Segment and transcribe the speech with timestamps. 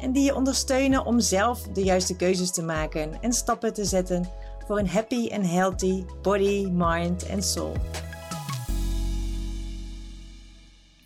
[0.00, 4.24] en die je ondersteunen om zelf de juiste keuzes te maken en stappen te zetten
[4.66, 7.76] voor een happy en healthy body, mind en soul.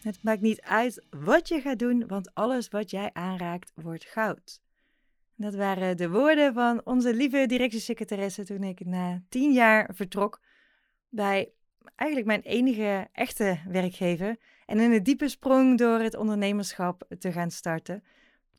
[0.03, 4.61] Het maakt niet uit wat je gaat doen, want alles wat jij aanraakt wordt goud.
[5.37, 10.41] Dat waren de woorden van onze lieve directiesecretaresse toen ik na tien jaar vertrok
[11.09, 11.53] bij
[11.95, 14.37] eigenlijk mijn enige echte werkgever
[14.67, 18.03] en in een diepe sprong door het ondernemerschap te gaan starten.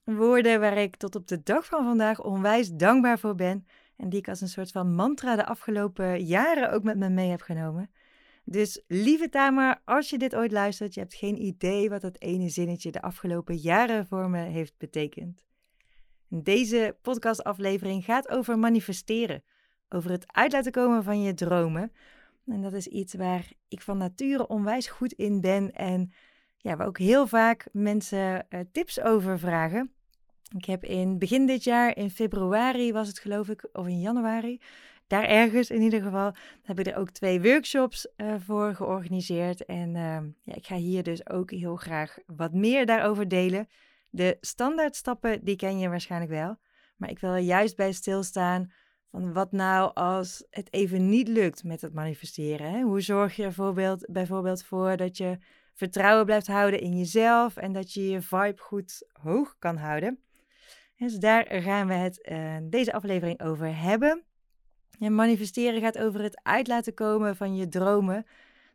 [0.06, 3.66] Woorden waar ik tot op de dag van vandaag onwijs dankbaar voor ben
[3.98, 7.30] en die ik als een soort van mantra de afgelopen jaren ook met me mee
[7.30, 7.92] heb genomen.
[8.44, 12.50] Dus lieve Tamar, als je dit ooit luistert, je hebt geen idee wat dat ene
[12.50, 15.44] zinnetje de afgelopen jaren voor me heeft betekend.
[16.28, 19.44] Deze podcastaflevering gaat over manifesteren,
[19.90, 21.92] over het uit laten komen van je dromen.
[22.46, 26.12] En dat is iets waar ik van nature onwijs goed in ben en
[26.66, 29.92] ja, waar ook heel vaak mensen uh, tips over vragen.
[30.58, 34.62] Ik heb in begin dit jaar, in februari was het geloof ik, of in januari,
[35.08, 39.66] daar ergens in ieder geval, heb ik er ook twee workshops uh, voor georganiseerd.
[39.66, 43.68] En uh, ja, ik ga hier dus ook heel graag wat meer daarover delen.
[44.10, 46.58] De standaardstappen, die ken je waarschijnlijk wel.
[46.96, 48.72] Maar ik wil er juist bij stilstaan
[49.12, 52.72] van wat nou als het even niet lukt met het manifesteren.
[52.72, 52.82] Hè?
[52.82, 55.38] Hoe zorg je bijvoorbeeld, bijvoorbeeld voor dat je
[55.76, 60.20] vertrouwen blijft houden in jezelf en dat je je vibe goed hoog kan houden.
[60.98, 64.24] Dus daar gaan we het uh, deze aflevering over hebben.
[65.00, 68.26] En manifesteren gaat over het uit laten komen van je dromen.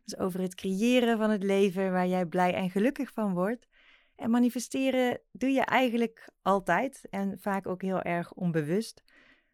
[0.03, 3.67] Dus over het creëren van het leven waar jij blij en gelukkig van wordt.
[4.15, 9.03] En manifesteren doe je eigenlijk altijd en vaak ook heel erg onbewust.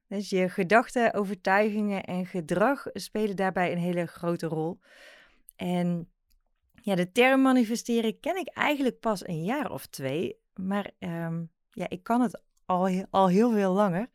[0.08, 4.80] Dus je gedachten, overtuigingen en gedrag spelen daarbij een hele grote rol.
[5.56, 6.12] En
[6.88, 10.36] ja, de term manifesteren ken ik eigenlijk pas een jaar of twee.
[10.54, 14.08] Maar um, ja, ik kan het al, al heel veel langer.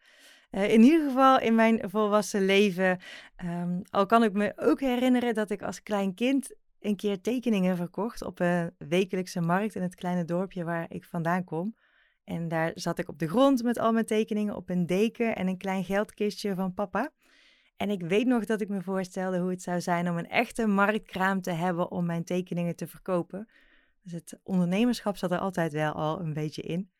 [0.51, 2.99] Uh, in ieder geval in mijn volwassen leven.
[3.45, 7.77] Um, al kan ik me ook herinneren dat ik als klein kind een keer tekeningen
[7.77, 11.77] verkocht op een wekelijkse markt in het kleine dorpje waar ik vandaan kom.
[12.25, 15.47] En daar zat ik op de grond met al mijn tekeningen op een deken en
[15.47, 17.11] een klein geldkistje van papa.
[17.83, 20.67] En ik weet nog dat ik me voorstelde hoe het zou zijn om een echte
[20.67, 23.49] marktkraam te hebben om mijn tekeningen te verkopen.
[24.03, 26.91] Dus het ondernemerschap zat er altijd wel al een beetje in.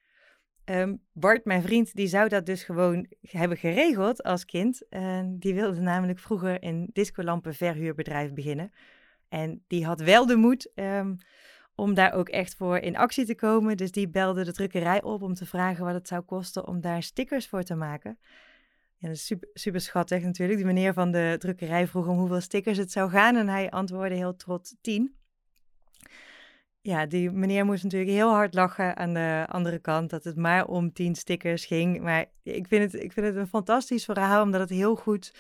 [0.65, 4.87] Um, Bart, mijn vriend, die zou dat dus gewoon hebben geregeld als kind.
[5.25, 8.73] Die wilde namelijk vroeger een discolampenverhuurbedrijf beginnen.
[9.29, 11.17] En die had wel de moed um,
[11.75, 13.77] om daar ook echt voor in actie te komen.
[13.77, 17.03] Dus die belde de drukkerij op om te vragen wat het zou kosten om daar
[17.03, 18.19] stickers voor te maken.
[19.03, 20.59] Ja, dat is super, super schattig natuurlijk.
[20.59, 23.37] Die meneer van de drukkerij vroeg om hoeveel stickers het zou gaan.
[23.37, 25.15] En hij antwoordde heel trots 10
[26.83, 30.67] ja, die meneer moest natuurlijk heel hard lachen aan de andere kant dat het maar
[30.67, 32.01] om tien stickers ging.
[32.01, 35.35] Maar ik vind het, ik vind het een fantastisch verhaal, omdat het heel goed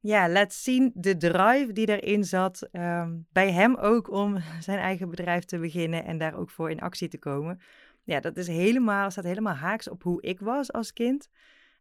[0.00, 2.68] ja, laat zien de drive die erin zat.
[2.72, 6.80] Ehm, bij hem ook om zijn eigen bedrijf te beginnen en daar ook voor in
[6.80, 7.60] actie te komen.
[8.04, 11.28] Ja, dat is helemaal, staat helemaal haaks op hoe ik was als kind.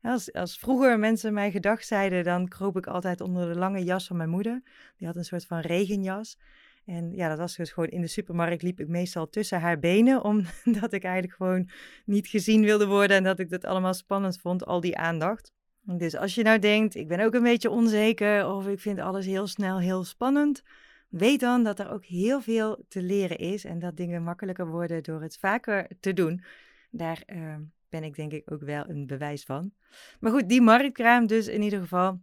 [0.03, 4.07] Als, als vroeger mensen mij gedag zeiden, dan kroop ik altijd onder de lange jas
[4.07, 4.61] van mijn moeder.
[4.97, 6.37] Die had een soort van regenjas.
[6.85, 10.23] En ja, dat was dus gewoon in de supermarkt liep ik meestal tussen haar benen,
[10.23, 11.69] omdat ik eigenlijk gewoon
[12.05, 15.51] niet gezien wilde worden en dat ik dat allemaal spannend vond, al die aandacht.
[15.81, 19.25] Dus als je nou denkt, ik ben ook een beetje onzeker of ik vind alles
[19.25, 20.63] heel snel heel spannend,
[21.09, 25.03] weet dan dat er ook heel veel te leren is en dat dingen makkelijker worden
[25.03, 26.43] door het vaker te doen.
[26.91, 27.55] Daar uh,
[27.93, 29.71] ben ik denk ik ook wel een bewijs van.
[30.19, 32.19] Maar goed, die marktkraam dus in ieder geval.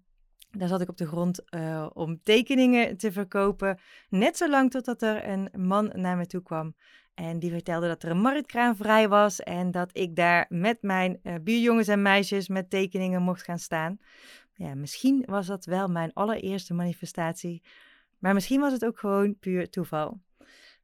[0.50, 3.78] Daar zat ik op de grond uh, om tekeningen te verkopen.
[4.08, 6.74] Net zolang totdat er een man naar me toe kwam.
[7.14, 9.40] En die vertelde dat er een marktkraan vrij was.
[9.40, 13.98] En dat ik daar met mijn uh, buurjongens en meisjes met tekeningen mocht gaan staan.
[14.54, 17.62] Ja, misschien was dat wel mijn allereerste manifestatie.
[18.18, 20.20] Maar misschien was het ook gewoon puur toeval.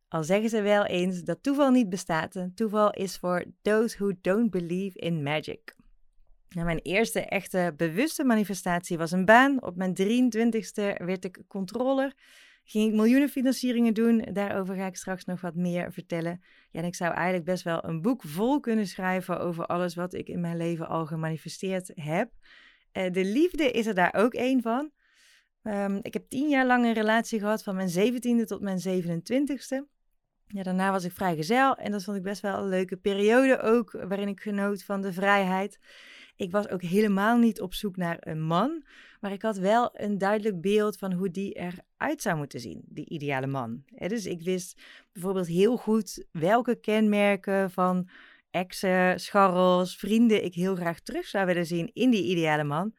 [0.08, 2.48] Al zeggen ze wel eens dat toeval niet bestaat.
[2.54, 5.76] toeval is voor those who don't believe in magic.
[6.48, 9.62] Nou, mijn eerste echte bewuste manifestatie was een baan.
[9.62, 12.14] Op mijn 23ste werd ik controller
[12.68, 14.28] ging ik miljoenenfinancieringen doen.
[14.32, 16.40] Daarover ga ik straks nog wat meer vertellen.
[16.70, 20.14] Ja, en ik zou eigenlijk best wel een boek vol kunnen schrijven over alles wat
[20.14, 22.30] ik in mijn leven al gemanifesteerd heb.
[22.92, 24.90] Uh, de liefde is er daar ook één van.
[25.62, 29.95] Um, ik heb tien jaar lang een relatie gehad, van mijn zeventiende tot mijn 27ste.
[30.46, 33.90] Ja, daarna was ik vrijgezel en dat vond ik best wel een leuke periode ook,
[33.92, 35.78] waarin ik genoot van de vrijheid.
[36.36, 38.84] Ik was ook helemaal niet op zoek naar een man,
[39.20, 43.08] maar ik had wel een duidelijk beeld van hoe die eruit zou moeten zien, die
[43.08, 43.84] ideale man.
[43.88, 44.82] dus ik wist
[45.12, 48.08] bijvoorbeeld heel goed welke kenmerken van
[48.50, 52.94] exen, scharrels, vrienden ik heel graag terug zou willen zien in die ideale man.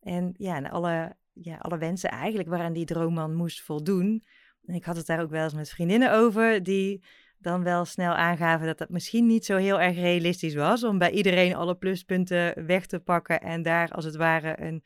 [0.00, 4.24] En ja, alle, ja, alle wensen eigenlijk waaraan die droomman moest voldoen.
[4.66, 7.02] Ik had het daar ook wel eens met vriendinnen over, die
[7.38, 11.10] dan wel snel aangaven dat dat misschien niet zo heel erg realistisch was om bij
[11.10, 14.84] iedereen alle pluspunten weg te pakken en daar als het ware een,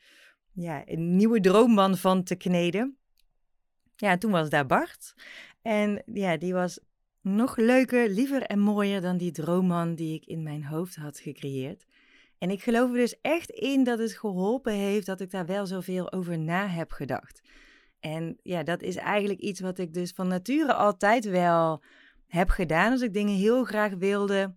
[0.53, 2.97] ja, een nieuwe droomman van te kneden.
[3.95, 5.13] Ja, toen was daar Bart.
[5.61, 6.79] En ja, die was
[7.21, 11.85] nog leuker, liever en mooier dan die droomman die ik in mijn hoofd had gecreëerd.
[12.37, 15.65] En ik geloof er dus echt in dat het geholpen heeft dat ik daar wel
[15.65, 17.41] zoveel over na heb gedacht.
[17.99, 21.83] En ja, dat is eigenlijk iets wat ik dus van nature altijd wel
[22.27, 22.91] heb gedaan.
[22.91, 24.55] Als ik dingen heel graag wilde,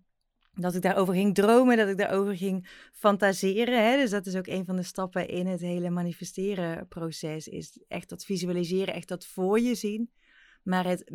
[0.53, 3.89] dat ik daarover ging dromen, dat ik daarover ging fantaseren.
[3.89, 3.97] Hè?
[3.97, 7.47] Dus dat is ook een van de stappen in het hele manifesteren proces.
[7.47, 10.11] Is echt dat visualiseren, echt dat voor je zien.
[10.63, 11.11] Maar het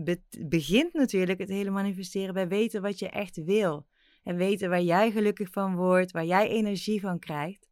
[0.48, 3.86] begint natuurlijk, het hele manifesteren, bij weten wat je echt wil.
[4.22, 7.68] En weten waar jij gelukkig van wordt, waar jij energie van krijgt.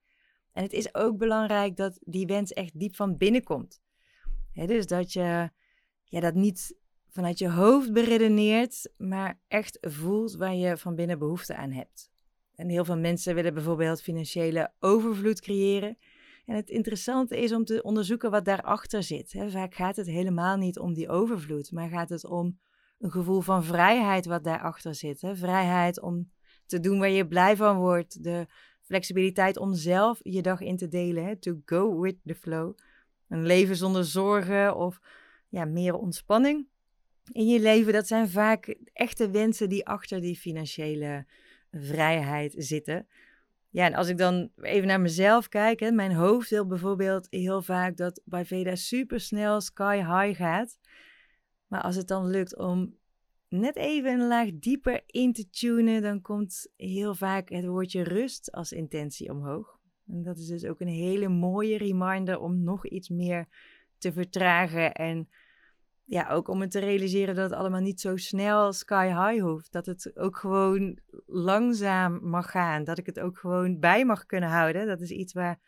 [0.53, 3.83] En het is ook belangrijk dat die wens echt diep van binnen komt.
[4.55, 5.51] Dus dat je
[6.05, 6.77] ja, dat niet
[7.09, 12.11] vanuit je hoofd beredeneert, maar echt voelt waar je van binnen behoefte aan hebt.
[12.55, 15.99] En heel veel mensen willen bijvoorbeeld financiële overvloed creëren.
[16.45, 19.35] En het interessante is om te onderzoeken wat daarachter zit.
[19.47, 22.59] Vaak gaat het helemaal niet om die overvloed, maar gaat het om
[22.99, 25.23] een gevoel van vrijheid wat daarachter zit.
[25.33, 26.31] Vrijheid om
[26.67, 28.23] te doen waar je blij van wordt.
[28.23, 28.47] De
[28.81, 31.39] flexibiliteit om zelf je dag in te delen.
[31.39, 32.77] To go with the flow.
[33.35, 35.01] Een leven zonder zorgen of
[35.49, 36.67] ja, meer ontspanning
[37.33, 41.27] in je leven, dat zijn vaak echte wensen die achter die financiële
[41.71, 43.07] vrijheid zitten.
[43.71, 47.63] Ja, en als ik dan even naar mezelf kijk, hè, mijn hoofd wil bijvoorbeeld heel
[47.63, 50.79] vaak dat bij Veda super snel sky high gaat.
[51.67, 52.97] Maar als het dan lukt om
[53.49, 58.53] net even een laag dieper in te tunen, dan komt heel vaak het woordje rust
[58.53, 59.79] als intentie omhoog.
[60.07, 63.47] En dat is dus ook een hele mooie reminder om nog iets meer
[63.99, 65.29] te vertragen en
[66.07, 69.73] ja, ook om het te realiseren dat het allemaal niet zo snel sky high hoeft.
[69.73, 72.85] Dat het ook gewoon langzaam mag gaan.
[72.85, 74.87] Dat ik het ook gewoon bij mag kunnen houden.
[74.87, 75.61] Dat is iets waar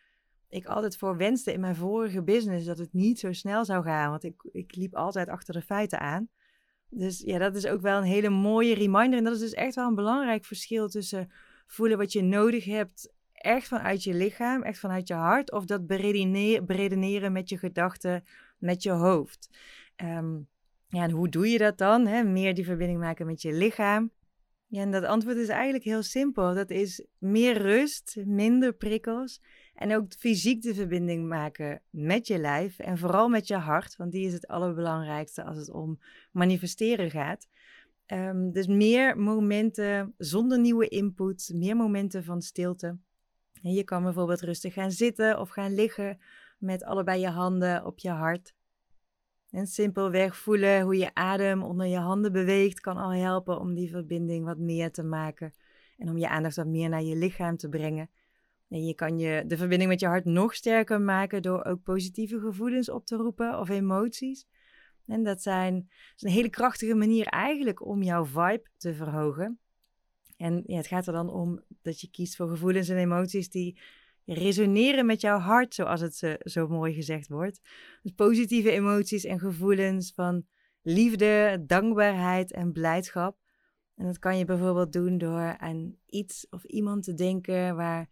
[0.48, 2.66] ik altijd voor wenste in mijn vorige business.
[2.66, 4.10] Dat het niet zo snel zou gaan.
[4.10, 6.28] Want ik, ik liep altijd achter de feiten aan.
[6.88, 9.18] Dus ja, dat is ook wel een hele mooie reminder.
[9.18, 11.30] En dat is dus echt wel een belangrijk verschil tussen
[11.66, 13.14] voelen wat je nodig hebt.
[13.36, 15.52] Echt vanuit je lichaam, echt vanuit je hart.
[15.52, 18.24] Of dat beredeneren met je gedachten,
[18.58, 19.58] met je hoofd.
[19.96, 20.34] Ehm,
[20.88, 22.06] ja, en hoe doe je dat dan?
[22.06, 22.22] Hè?
[22.24, 24.10] Meer die verbinding maken met je lichaam.
[24.68, 26.54] Ja, en dat antwoord is eigenlijk heel simpel.
[26.54, 29.40] Dat is meer rust, minder prikkels.
[29.74, 32.78] En ook fysiek de verbinding maken met je lijf.
[32.78, 35.98] En vooral met je hart, want die is het allerbelangrijkste als het om
[36.32, 37.48] manifesteren gaat.
[38.06, 42.98] Um, dus meer momenten zonder nieuwe input, meer momenten van stilte.
[43.62, 46.18] En je kan bijvoorbeeld rustig gaan zitten of gaan liggen
[46.58, 48.54] met allebei je handen op je hart.
[49.50, 53.90] En simpelweg voelen hoe je adem onder je handen beweegt kan al helpen om die
[53.90, 55.54] verbinding wat meer te maken.
[55.96, 58.10] En om je aandacht wat meer naar je lichaam te brengen.
[58.68, 62.40] En je kan je, de verbinding met je hart nog sterker maken door ook positieve
[62.40, 64.46] gevoelens op te roepen of emoties.
[65.06, 65.86] En dat, zijn,
[66.16, 69.58] is een hele krachtige manier eigenlijk om jouw vibe te verhogen.
[70.36, 73.78] En ja, het gaat er dan om dat je kiest voor gevoelens en emoties die
[74.24, 77.60] resoneren met jouw hart, zoals het zo mooi gezegd wordt.
[78.02, 80.46] Dus positieve emoties en gevoelens van
[80.82, 83.38] liefde, dankbaarheid en blijdschap.
[83.94, 88.08] En dat kan je bijvoorbeeld doen door aan iets of iemand te denken waar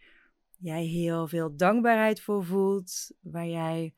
[0.58, 3.94] jij heel veel dankbaarheid voor voelt, waar jij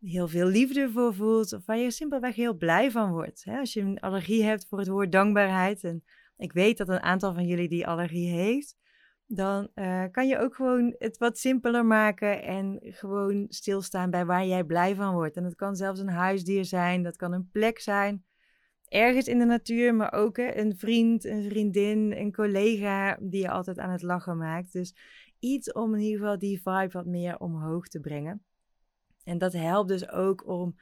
[0.00, 3.44] heel veel liefde voor voelt, of waar je simpelweg heel blij van wordt.
[3.46, 6.04] Als je een allergie hebt voor het woord dankbaarheid, en
[6.40, 8.76] ik weet dat een aantal van jullie die allergie heeft,
[9.26, 14.46] dan uh, kan je ook gewoon het wat simpeler maken en gewoon stilstaan bij waar
[14.46, 15.36] jij blij van wordt.
[15.36, 18.24] En dat kan zelfs een huisdier zijn, dat kan een plek zijn,
[18.88, 23.78] ergens in de natuur, maar ook een vriend, een vriendin, een collega die je altijd
[23.78, 24.72] aan het lachen maakt.
[24.72, 24.94] Dus
[25.38, 28.44] iets om in ieder geval die vibe wat meer omhoog te brengen.
[29.24, 30.76] En dat helpt dus ook om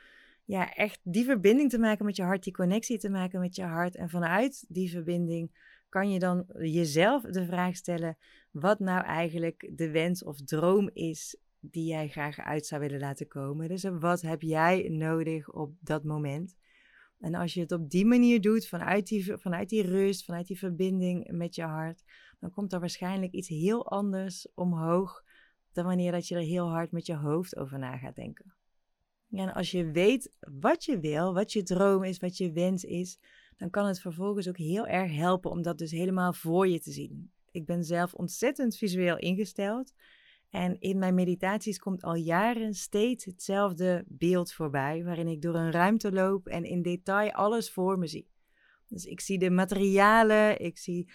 [0.49, 3.62] ja, echt die verbinding te maken met je hart, die connectie te maken met je
[3.62, 3.97] hart.
[3.97, 5.50] En vanuit die verbinding
[5.88, 8.17] kan je dan jezelf de vraag stellen:
[8.50, 13.28] wat nou eigenlijk de wens of droom is die jij graag uit zou willen laten
[13.28, 13.69] komen.
[13.69, 16.57] Dus wat heb jij nodig op dat moment?
[17.19, 20.59] En als je het op die manier doet, vanuit die, vanuit die rust, vanuit die
[20.59, 22.02] verbinding met je hart,
[22.40, 25.23] dan komt er waarschijnlijk iets heel anders omhoog
[25.73, 28.58] dan wanneer dat je er heel hard met je hoofd over na gaat denken.
[29.30, 33.18] En als je weet wat je wil, wat je droom is, wat je wens is,
[33.56, 36.92] dan kan het vervolgens ook heel erg helpen om dat dus helemaal voor je te
[36.92, 37.32] zien.
[37.50, 39.92] Ik ben zelf ontzettend visueel ingesteld.
[40.50, 45.70] En in mijn meditaties komt al jaren steeds hetzelfde beeld voorbij, waarin ik door een
[45.70, 48.28] ruimte loop en in detail alles voor me zie.
[48.87, 51.11] Dus ik zie de materialen, ik zie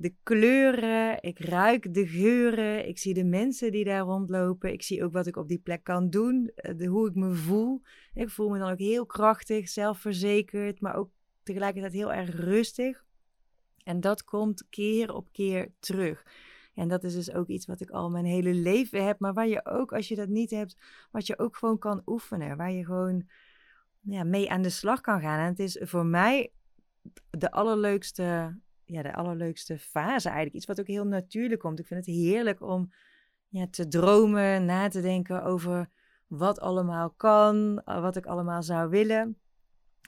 [0.00, 5.04] de kleuren, ik ruik de geuren, ik zie de mensen die daar rondlopen, ik zie
[5.04, 7.82] ook wat ik op die plek kan doen, eh, de, hoe ik me voel.
[8.14, 11.10] Ik voel me dan ook heel krachtig, zelfverzekerd, maar ook
[11.42, 13.04] tegelijkertijd heel erg rustig.
[13.84, 16.24] En dat komt keer op keer terug.
[16.74, 19.48] En dat is dus ook iets wat ik al mijn hele leven heb, maar waar
[19.48, 20.76] je ook, als je dat niet hebt,
[21.10, 22.56] wat je ook gewoon kan oefenen.
[22.56, 23.26] Waar je gewoon
[24.00, 25.38] ja, mee aan de slag kan gaan.
[25.38, 26.52] En het is voor mij
[27.30, 28.58] de allerleukste,
[28.88, 30.56] ja, de allerleukste fase eigenlijk.
[30.56, 31.78] Iets wat ook heel natuurlijk komt.
[31.78, 32.92] Ik vind het heerlijk om
[33.48, 35.88] ja, te dromen, na te denken over
[36.26, 39.38] wat allemaal kan, wat ik allemaal zou willen.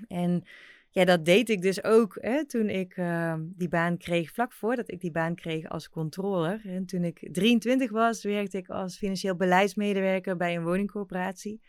[0.08, 0.44] En
[0.90, 4.90] ja, dat deed ik dus ook hè, toen ik uh, die baan kreeg, vlak voordat
[4.90, 6.60] ik die baan kreeg als controller.
[6.64, 11.60] En toen ik 23 was, werkte ik als financieel beleidsmedewerker bij een woningcorporatie.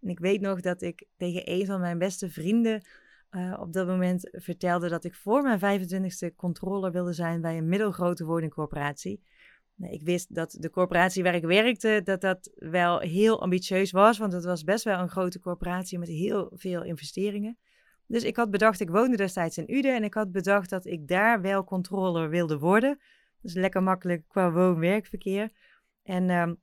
[0.00, 2.82] En ik weet nog dat ik tegen een van mijn beste vrienden
[3.30, 7.68] uh, op dat moment vertelde dat ik voor mijn 25ste controller wilde zijn bij een
[7.68, 9.22] middelgrote woningcorporatie.
[9.80, 14.32] Ik wist dat de corporatie waar ik werkte, dat dat wel heel ambitieus was, want
[14.32, 17.58] het was best wel een grote corporatie met heel veel investeringen.
[18.06, 21.08] Dus ik had bedacht, ik woonde destijds in Uden en ik had bedacht dat ik
[21.08, 22.98] daar wel controller wilde worden.
[23.40, 25.50] Dus lekker makkelijk qua woon-werkverkeer.
[26.02, 26.60] En um,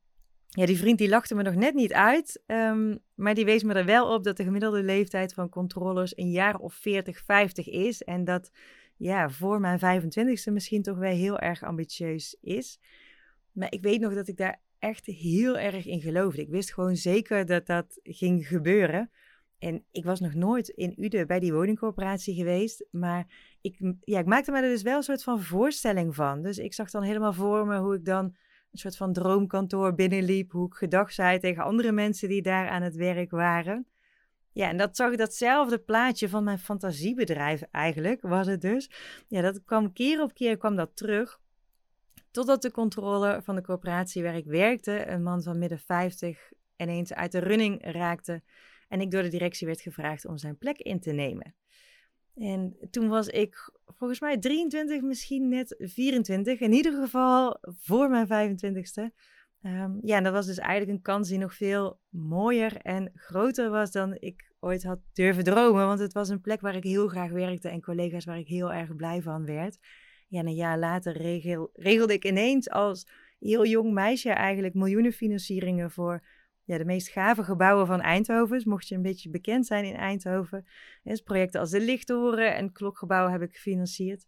[0.49, 3.73] ja, die vriend die lachte me nog net niet uit, um, maar die wees me
[3.73, 8.03] er wel op dat de gemiddelde leeftijd van controllers een jaar of 40, 50 is.
[8.03, 8.51] En dat
[8.97, 12.79] ja, voor mijn 25ste misschien toch wel heel erg ambitieus is.
[13.51, 16.41] Maar ik weet nog dat ik daar echt heel erg in geloofde.
[16.41, 19.11] Ik wist gewoon zeker dat dat ging gebeuren.
[19.59, 22.85] En ik was nog nooit in Uden bij die woningcorporatie geweest.
[22.91, 23.25] Maar
[23.61, 26.41] ik, ja, ik maakte me er dus wel een soort van voorstelling van.
[26.41, 28.35] Dus ik zag dan helemaal voor me hoe ik dan
[28.71, 30.51] een soort van droomkantoor binnenliep.
[30.51, 33.87] Hoe ik gedag zei tegen andere mensen die daar aan het werk waren.
[34.51, 38.89] Ja, en dat zag datzelfde plaatje van mijn fantasiebedrijf eigenlijk, was het dus.
[39.27, 41.39] Ja, dat kwam keer op keer kwam dat terug.
[42.31, 47.13] Totdat de controller van de corporatie waar ik werkte, een man van midden 50, ineens
[47.13, 48.41] uit de running raakte
[48.87, 51.55] en ik door de directie werd gevraagd om zijn plek in te nemen.
[52.37, 56.59] En toen was ik volgens mij 23, misschien net 24.
[56.59, 59.15] In ieder geval voor mijn 25ste.
[59.61, 63.69] Um, ja, en dat was dus eigenlijk een kans die nog veel mooier en groter
[63.69, 65.85] was dan ik ooit had durven dromen.
[65.85, 68.73] Want het was een plek waar ik heel graag werkte en collega's waar ik heel
[68.73, 69.77] erg blij van werd.
[70.27, 73.07] Ja, en een jaar later regel, regelde ik ineens als
[73.39, 76.23] heel jong meisje eigenlijk miljoenen financieringen voor
[76.67, 78.55] ja, de meest gave gebouwen van Eindhoven.
[78.55, 80.65] Dus mocht je een beetje bekend zijn in Eindhoven.
[81.03, 84.25] Dus projecten als de Lichttoren en Klokgebouw heb ik gefinancierd.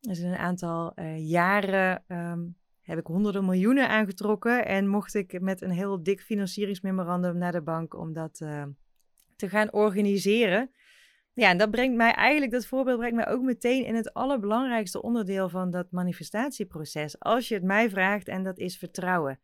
[0.00, 4.66] Dus in een aantal uh, jaren um, heb ik honderden miljoenen aangetrokken.
[4.66, 8.64] En mocht ik met een heel dik financieringsmemorandum naar de bank om dat uh,
[9.36, 10.70] te gaan organiseren.
[11.34, 15.02] Ja, en dat brengt mij eigenlijk, dat voorbeeld brengt mij ook meteen in het allerbelangrijkste
[15.02, 17.18] onderdeel van dat manifestatieproces.
[17.18, 19.38] Als je het mij vraagt, en dat is vertrouwen.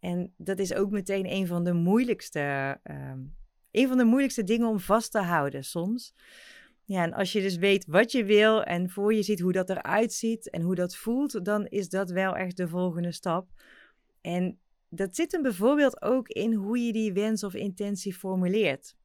[0.00, 3.36] En dat is ook meteen een van de moeilijkste, um,
[3.70, 6.14] een van de moeilijkste dingen om vast te houden soms.
[6.84, 9.70] Ja, en als je dus weet wat je wil en voor je ziet hoe dat
[9.70, 13.48] eruit ziet en hoe dat voelt, dan is dat wel echt de volgende stap.
[14.20, 18.96] En dat zit hem bijvoorbeeld ook in hoe je die wens of intentie formuleert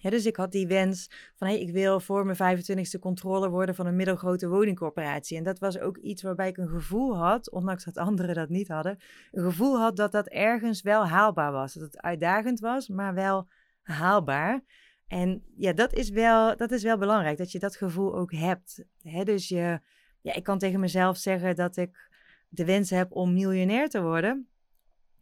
[0.00, 3.86] dus ik had die wens van hey, ik wil voor mijn 25ste controller worden van
[3.86, 5.36] een middelgrote woningcorporatie.
[5.36, 8.68] En dat was ook iets waarbij ik een gevoel had, ondanks dat anderen dat niet
[8.68, 8.98] hadden,
[9.30, 11.74] een gevoel had dat dat ergens wel haalbaar was.
[11.74, 13.48] Dat het uitdagend was, maar wel
[13.82, 14.64] haalbaar.
[15.06, 18.84] En ja, dat is wel, dat is wel belangrijk, dat je dat gevoel ook hebt.
[19.24, 19.80] dus je,
[20.20, 22.10] ja, ik kan tegen mezelf zeggen dat ik
[22.48, 24.48] de wens heb om miljonair te worden.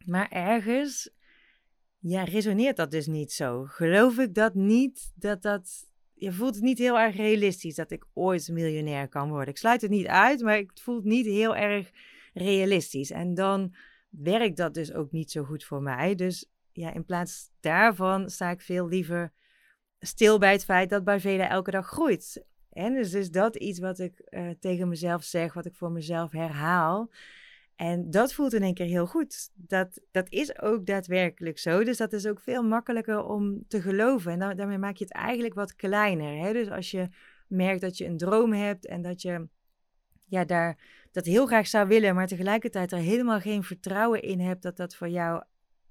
[0.05, 1.09] Maar ergens
[2.01, 3.63] ja, resoneert dat dus niet zo?
[3.65, 5.89] Geloof ik dat niet, dat dat...
[6.13, 9.47] Je voelt het niet heel erg realistisch dat ik ooit miljonair kan worden.
[9.47, 11.91] Ik sluit het niet uit, maar ik voel het niet heel erg
[12.33, 13.11] realistisch.
[13.11, 13.75] En dan
[14.09, 16.15] werkt dat dus ook niet zo goed voor mij.
[16.15, 19.33] Dus ja, in plaats daarvan sta ik veel liever
[19.99, 22.45] stil bij het feit dat Vela elke dag groeit.
[22.69, 26.31] En dus is dat iets wat ik eh, tegen mezelf zeg, wat ik voor mezelf
[26.31, 27.11] herhaal.
[27.81, 29.49] En dat voelt in één keer heel goed.
[29.53, 31.83] Dat, dat is ook daadwerkelijk zo.
[31.83, 34.41] Dus dat is ook veel makkelijker om te geloven.
[34.41, 36.45] En daarmee maak je het eigenlijk wat kleiner.
[36.45, 36.53] Hè?
[36.53, 37.09] Dus als je
[37.47, 39.47] merkt dat je een droom hebt en dat je
[40.25, 40.79] ja, daar
[41.11, 44.95] dat heel graag zou willen, maar tegelijkertijd er helemaal geen vertrouwen in hebt dat dat
[44.95, 45.43] voor jou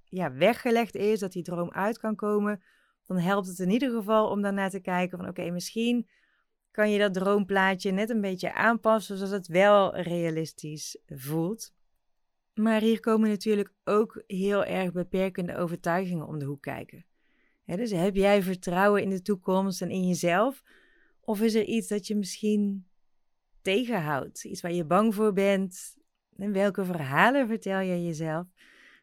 [0.04, 2.62] ja, weggelegd is, dat die droom uit kan komen,
[3.06, 6.08] dan helpt het in ieder geval om daarnaar te kijken van oké, misschien
[6.70, 11.78] kan je dat droomplaatje net een beetje aanpassen zodat het wel realistisch voelt.
[12.60, 17.04] Maar hier komen natuurlijk ook heel erg beperkende overtuigingen om de hoek kijken.
[17.64, 20.62] dus heb jij vertrouwen in de toekomst en in jezelf?
[21.20, 22.86] Of is er iets dat je misschien
[23.62, 24.44] tegenhoudt?
[24.44, 25.96] Iets waar je bang voor bent?
[26.36, 28.46] En welke verhalen vertel je jezelf?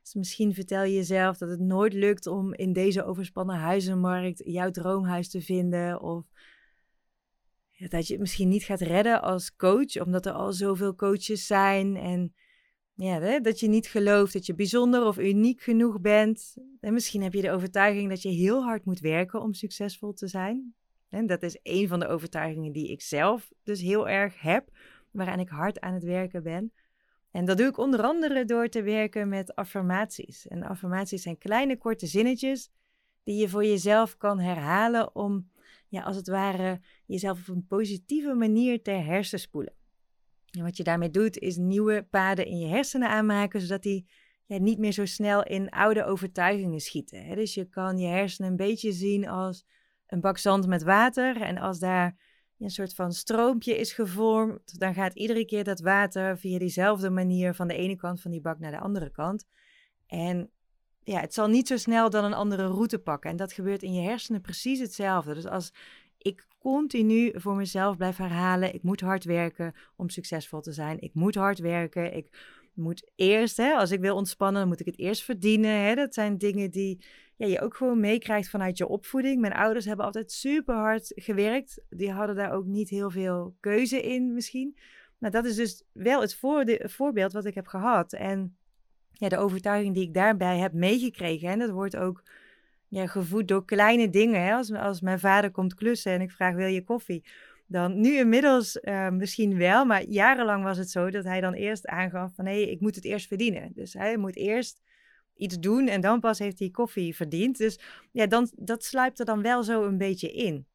[0.01, 4.71] Dus misschien vertel je jezelf dat het nooit lukt om in deze overspannen huizenmarkt jouw
[4.71, 6.01] droomhuis te vinden.
[6.01, 6.25] Of
[7.89, 11.95] dat je het misschien niet gaat redden als coach, omdat er al zoveel coaches zijn.
[11.95, 12.33] En
[12.97, 16.55] ja, dat je niet gelooft dat je bijzonder of uniek genoeg bent.
[16.79, 20.27] En misschien heb je de overtuiging dat je heel hard moet werken om succesvol te
[20.27, 20.73] zijn.
[21.09, 24.69] En dat is een van de overtuigingen die ik zelf dus heel erg heb,
[25.11, 26.71] waaraan ik hard aan het werken ben.
[27.31, 30.47] En dat doe ik onder andere door te werken met affirmaties.
[30.47, 32.69] En affirmaties zijn kleine korte zinnetjes
[33.23, 35.51] die je voor jezelf kan herhalen om,
[35.87, 39.76] ja, als het ware, jezelf op een positieve manier te hersenspoelen.
[40.51, 44.07] En wat je daarmee doet, is nieuwe paden in je hersenen aanmaken, zodat die
[44.47, 47.25] niet meer zo snel in oude overtuigingen schieten.
[47.25, 47.35] Hè?
[47.35, 49.65] Dus je kan je hersenen een beetje zien als
[50.07, 51.41] een bak zand met water.
[51.41, 52.15] En als daar
[52.59, 57.53] een soort van stroompje is gevormd, dan gaat iedere keer dat water via diezelfde manier
[57.53, 59.45] van de ene kant van die bak naar de andere kant.
[60.07, 60.51] En
[61.03, 63.29] ja, het zal niet zo snel dan een andere route pakken.
[63.29, 65.33] En dat gebeurt in je hersenen precies hetzelfde.
[65.33, 65.73] Dus als
[66.17, 71.01] ik continu voor mezelf blijf herhalen: ik moet hard werken om succesvol te zijn.
[71.01, 72.15] Ik moet hard werken.
[72.15, 75.81] Ik moet eerst, hè, als ik wil ontspannen, moet ik het eerst verdienen.
[75.81, 75.95] Hè.
[75.95, 79.41] Dat zijn dingen die ja, je ook gewoon meekrijgt vanuit je opvoeding.
[79.41, 81.81] Mijn ouders hebben altijd super hard gewerkt.
[81.89, 84.77] Die hadden daar ook niet heel veel keuze in misschien.
[85.17, 86.39] Maar dat is dus wel het
[86.81, 88.13] voorbeeld wat ik heb gehad.
[88.13, 88.57] En
[89.11, 91.49] ja, de overtuiging die ik daarbij heb meegekregen.
[91.49, 92.23] En dat wordt ook
[92.87, 94.43] ja, gevoed door kleine dingen.
[94.43, 94.53] Hè?
[94.53, 97.23] Als, als mijn vader komt klussen en ik vraag, wil je koffie?
[97.67, 101.87] Dan nu inmiddels uh, misschien wel, maar jarenlang was het zo dat hij dan eerst
[101.87, 103.71] aangaf van hé, ik moet het eerst verdienen.
[103.75, 104.81] Dus hij moet eerst
[105.35, 107.57] iets doen en dan pas heeft hij koffie verdiend.
[107.57, 107.79] Dus
[108.11, 110.65] ja, dan, dat sluipt er dan wel zo een beetje in.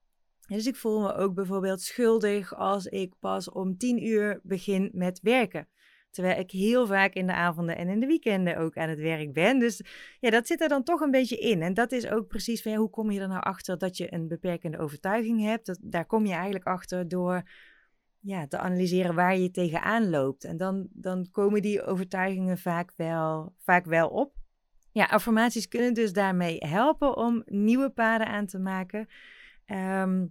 [0.46, 5.20] Dus ik voel me ook bijvoorbeeld schuldig als ik pas om tien uur begin met
[5.22, 5.68] werken.
[6.12, 9.32] Terwijl ik heel vaak in de avonden en in de weekenden ook aan het werk
[9.32, 9.58] ben.
[9.58, 9.82] Dus
[10.20, 11.62] ja, dat zit er dan toch een beetje in.
[11.62, 14.14] En dat is ook precies van ja, hoe kom je er nou achter dat je
[14.14, 15.66] een beperkende overtuiging hebt?
[15.66, 17.42] Dat, daar kom je eigenlijk achter door
[18.20, 20.44] ja, te analyseren waar je tegenaan loopt.
[20.44, 24.40] En dan, dan komen die overtuigingen vaak wel, vaak wel op.
[24.92, 29.08] Ja, affirmaties kunnen dus daarmee helpen om nieuwe paden aan te maken.
[29.64, 30.26] Ehm,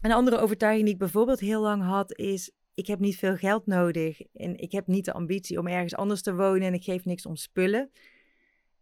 [0.00, 3.66] een andere overtuiging die ik bijvoorbeeld heel lang had is: ik heb niet veel geld
[3.66, 7.04] nodig en ik heb niet de ambitie om ergens anders te wonen en ik geef
[7.04, 7.90] niks om spullen.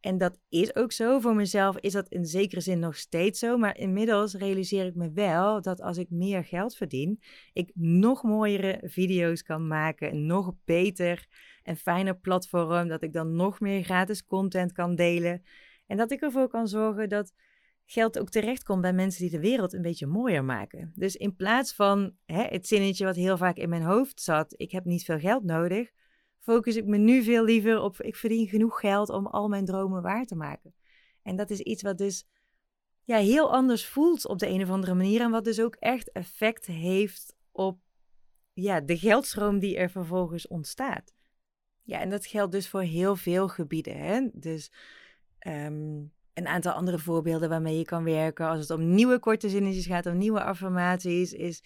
[0.00, 1.20] En dat is ook zo.
[1.20, 3.56] Voor mezelf is dat in zekere zin nog steeds zo.
[3.56, 7.20] Maar inmiddels realiseer ik me wel dat als ik meer geld verdien,
[7.52, 10.10] ik nog mooiere video's kan maken.
[10.10, 11.26] Een nog beter
[11.62, 12.88] en fijner platform.
[12.88, 15.42] Dat ik dan nog meer gratis content kan delen.
[15.86, 17.32] En dat ik ervoor kan zorgen dat
[17.86, 20.92] geld ook terechtkomt bij mensen die de wereld een beetje mooier maken.
[20.94, 24.70] Dus in plaats van hè, het zinnetje wat heel vaak in mijn hoofd zat: ik
[24.70, 25.90] heb niet veel geld nodig
[26.44, 30.02] focus ik me nu veel liever op ik verdien genoeg geld om al mijn dromen
[30.02, 30.74] waar te maken.
[31.22, 32.26] En dat is iets wat dus
[33.04, 36.12] ja, heel anders voelt op de een of andere manier en wat dus ook echt
[36.12, 37.78] effect heeft op
[38.52, 41.14] ja, de geldstroom die er vervolgens ontstaat.
[41.82, 43.98] Ja, en dat geldt dus voor heel veel gebieden.
[43.98, 44.28] Hè?
[44.32, 44.72] Dus
[45.38, 46.02] ehm,
[46.34, 50.06] een aantal andere voorbeelden waarmee je kan werken als het om nieuwe korte zinnetjes gaat,
[50.06, 51.62] om nieuwe affirmaties, is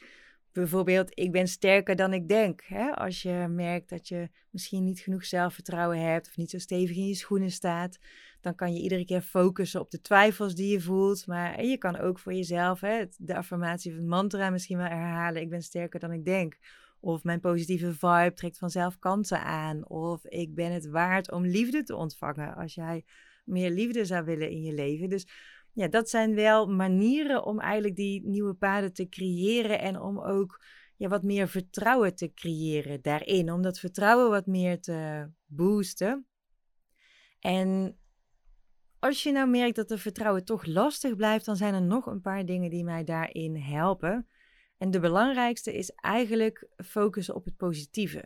[0.59, 2.63] Bijvoorbeeld, ik ben sterker dan ik denk.
[2.65, 2.91] Hè?
[2.91, 7.07] Als je merkt dat je misschien niet genoeg zelfvertrouwen hebt of niet zo stevig in
[7.07, 7.99] je schoenen staat,
[8.41, 11.27] dan kan je iedere keer focussen op de twijfels die je voelt.
[11.27, 15.43] Maar je kan ook voor jezelf hè, de affirmatie van het mantra misschien wel herhalen:
[15.43, 16.59] Ik ben sterker dan ik denk.
[17.01, 19.89] Of mijn positieve vibe trekt vanzelf kansen aan.
[19.89, 23.05] Of ik ben het waard om liefde te ontvangen als jij
[23.49, 25.09] meer liefde zou willen in je leven.
[25.09, 25.27] Dus
[25.73, 30.65] ja, dat zijn wel manieren om eigenlijk die nieuwe paden te creëren en om ook
[30.97, 33.53] ja, wat meer vertrouwen te creëren daarin.
[33.53, 36.27] Om dat vertrouwen wat meer te boosten.
[37.41, 37.99] En
[38.99, 42.21] als je nou merkt dat het vertrouwen toch lastig blijft, dan zijn er nog een
[42.21, 44.27] paar dingen die mij daarin helpen.
[44.79, 48.25] En de belangrijkste is eigenlijk focussen op het positieve.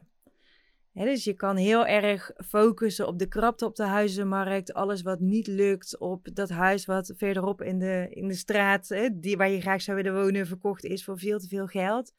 [0.93, 5.47] Dus je kan heel erg focussen op de krapte op de huizenmarkt, alles wat niet
[5.47, 9.83] lukt, op dat huis wat verderop in de, in de straat, die, waar je graag
[9.83, 12.15] zou willen wonen, verkocht is voor veel te veel geld.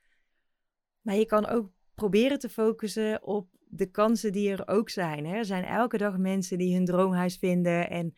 [1.02, 5.26] Maar je kan ook proberen te focussen op de kansen die er ook zijn.
[5.26, 7.90] Er zijn elke dag mensen die hun droomhuis vinden.
[7.90, 8.16] En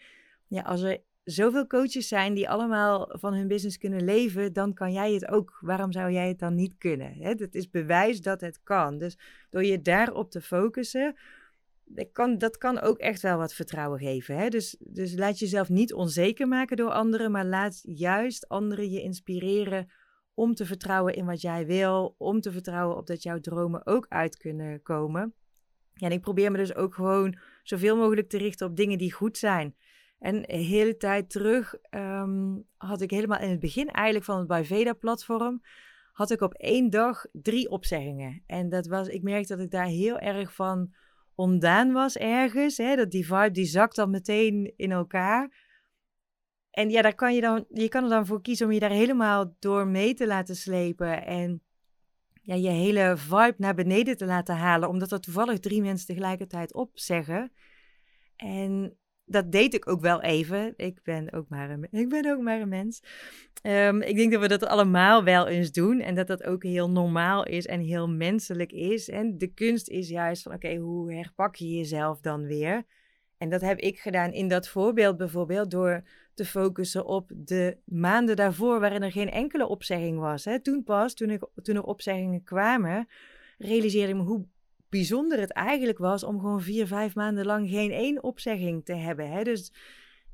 [0.48, 4.94] ja, als er zoveel coaches zijn die allemaal van hun business kunnen leven, dan kan
[4.94, 5.58] jij het ook.
[5.62, 7.14] Waarom zou jij het dan niet kunnen?
[7.20, 8.98] Het is bewijs dat het kan.
[8.98, 9.18] Dus
[9.50, 11.16] door je daarop te focussen,
[11.86, 14.38] dat kan, dat kan ook echt wel wat vertrouwen geven.
[14.38, 14.50] Hè?
[14.50, 19.90] Dus, dus laat jezelf niet onzeker maken door anderen, maar laat juist anderen je inspireren
[20.34, 24.06] om te vertrouwen in wat jij wil, om te vertrouwen op dat jouw dromen ook
[24.10, 25.34] uit kunnen komen.
[25.94, 29.14] Ja, en ik probeer me dus ook gewoon zoveel mogelijk te richten op dingen die
[29.14, 29.76] goed zijn.
[30.19, 34.47] En de hele tijd terug ehm, had ik helemaal in het begin eigenlijk van het
[34.47, 35.62] Biveda-platform,
[36.12, 38.43] had ik op één dag drie opzeggingen.
[38.47, 40.93] En dat was, ik merkte dat ik daar heel erg van
[41.36, 42.78] ontdaan was ergens.
[42.78, 42.95] Hè?
[42.95, 45.63] Dat die vibe die zakt dan meteen in elkaar.
[46.71, 48.89] En ja, daar kan je, dan, je kan er dan voor kiezen om je daar
[48.89, 51.25] helemaal door mee te laten slepen.
[51.25, 51.62] En
[52.41, 54.89] ja, je hele vibe naar beneden te laten halen.
[54.89, 57.51] Omdat er toevallig drie mensen tegelijkertijd opzeggen.
[58.36, 60.74] En dat deed ik ook wel even.
[60.76, 63.04] Ik ben ook maar een, ik ben ook maar een mens.
[63.62, 66.00] Ehm, ik denk dat we dat allemaal wel eens doen.
[66.00, 69.10] En dat dat ook heel normaal is en heel menselijk is.
[69.10, 72.86] En de kunst is juist van, oké, hoe herpak je jezelf dan weer?
[73.38, 78.36] En dat heb ik gedaan in dat voorbeeld bijvoorbeeld door te focussen op de maanden
[78.36, 80.46] daarvoor waarin er geen enkele opzegging was.
[80.46, 80.62] Hè.
[80.62, 83.08] Toen pas, toen, ik, toen er opzeggingen kwamen,
[83.58, 84.48] realiseerde ik me hoe
[84.95, 89.31] bijzonder het eigenlijk was om gewoon vier, vijf maanden lang geen één opzegging te hebben.
[89.31, 89.43] Hè.
[89.43, 89.71] Dus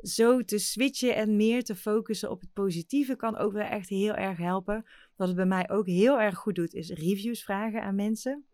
[0.02, 4.14] zo te switchen en meer te focussen op het positieve kan ook wel echt heel
[4.14, 4.86] erg helpen.
[5.16, 8.46] Wat het bij mij ook heel erg goed doet, is reviews vragen aan mensen.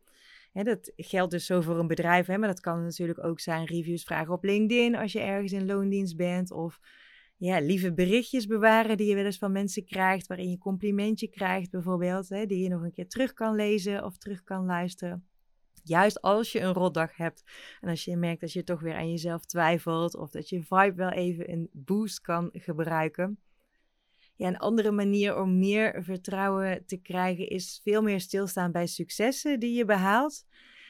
[0.51, 3.65] Hè, dat geldt dus zo voor een bedrijf, hè, maar dat kan natuurlijk ook zijn
[3.65, 6.51] reviews vragen op LinkedIn als je ergens in loondienst bent.
[6.51, 6.79] Of
[7.37, 11.71] ja, lieve berichtjes bewaren die je wel eens van mensen krijgt, waarin je complimentje krijgt
[11.71, 15.25] bijvoorbeeld, hè, die je nog een keer terug kan lezen of terug kan luisteren.
[15.87, 17.43] Juist als je een rotdag hebt
[17.81, 20.93] en als je merkt dat je toch weer aan jezelf twijfelt of dat je vibe
[20.95, 23.39] wel even een boost kan gebruiken.
[24.35, 29.59] Ja, een andere manier om meer vertrouwen te krijgen is veel meer stilstaan bij successen
[29.59, 30.45] die je behaalt.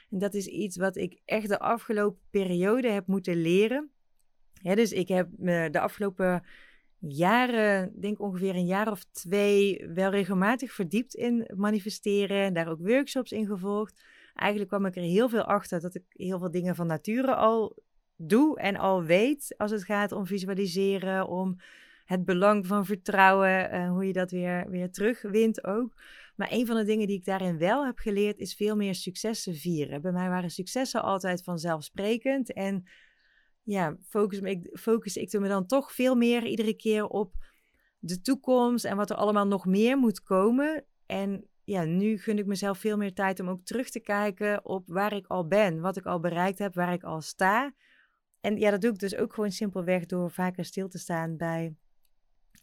[0.09, 3.91] En dat is iets wat ik echt de afgelopen periode heb moeten leren.
[4.61, 6.43] Dus ik heb me de afgelopen
[6.99, 12.37] jaren, denk ongeveer een jaar of twee, wel regelmatig verdiept in manifesteren.
[12.37, 14.03] En daar ook workshops in gevolgd.
[14.37, 17.75] Eigenlijk kwam ik er heel veel achter dat ik heel veel dingen van nature al
[18.15, 21.55] doe en al weet als het gaat om visualiseren, om
[22.05, 26.01] het belang van vertrouwen, uh, hoe je dat weer, weer terugwint ook.
[26.35, 29.55] Maar een van de dingen die ik daarin wel heb geleerd is veel meer successen
[29.55, 30.01] vieren.
[30.01, 32.87] Bij mij waren successen altijd vanzelfsprekend en
[33.63, 37.33] ja, focus, ik, focus ik me dan toch veel meer iedere keer op
[37.99, 40.85] de toekomst en wat er allemaal nog meer moet komen.
[41.05, 44.87] En ja, nu gun ik mezelf veel meer tijd om ook terug te kijken op
[44.87, 47.73] waar ik al ben, wat ik al bereikt heb, waar ik al sta.
[48.41, 51.75] En ja, dat doe ik dus ook gewoon simpelweg door vaker stil te staan bij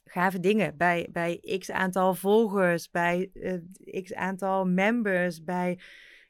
[0.04, 0.76] gave dingen.
[0.76, 5.78] Bij, bij x aantal volgers, bij uh, x aantal members, bij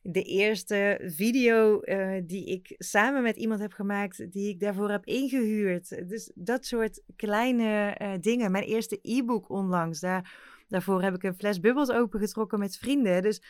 [0.02, 5.04] de eerste video uh, die ik samen met iemand heb gemaakt, die ik daarvoor heb
[5.04, 6.08] ingehuurd.
[6.08, 8.50] Dus dat soort kleine uh, dingen.
[8.50, 13.22] Mijn eerste e-book onlangs, daar, daarvoor heb ik een fles bubbels opengetrokken met vrienden.
[13.22, 13.42] Dus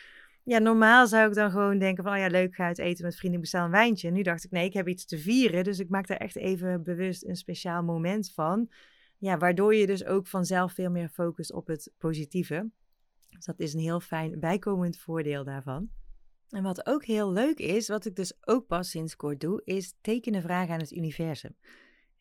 [0.43, 3.15] ja, normaal zou ik dan gewoon denken van, oh ja, leuk, ga uit eten met
[3.15, 4.11] vrienden, bestel een wijntje.
[4.11, 5.63] Nu dacht ik, nee, ik heb iets te vieren.
[5.63, 8.69] Dus ik maak daar echt even bewust een speciaal moment van.
[9.17, 12.69] Ja, waardoor je dus ook vanzelf veel meer focust op het positieve.
[13.29, 15.89] Dus dat is een heel fijn bijkomend voordeel daarvan.
[16.49, 19.93] En wat ook heel leuk is, wat ik dus ook pas sinds kort doe, is
[20.01, 21.55] tekenen vragen aan het universum.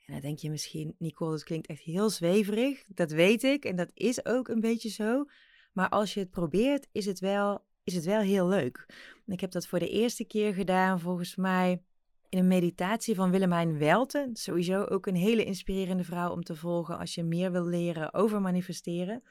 [0.06, 2.84] En dan denk je misschien, Nicole, dat klinkt echt heel zweverig.
[2.88, 5.24] Dat weet ik en dat is ook een beetje zo.
[5.72, 8.86] Maar als je het probeert, is het wel, is het wel heel leuk.
[9.26, 11.82] Ik heb dat voor de eerste keer gedaan, volgens mij
[12.28, 14.36] in een meditatie van Willemijn Welten.
[14.36, 18.40] Sowieso ook een hele inspirerende vrouw om te volgen als je meer wil leren over
[18.40, 19.22] manifesteren.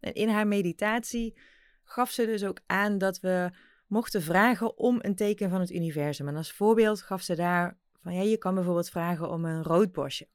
[0.00, 1.38] En in haar meditatie
[1.84, 3.50] gaf ze dus ook aan dat we
[3.86, 6.28] mochten vragen om een teken van het universum.
[6.28, 9.92] En als voorbeeld gaf ze daar van ja, je kan bijvoorbeeld vragen om een rood
[9.92, 10.28] bosje.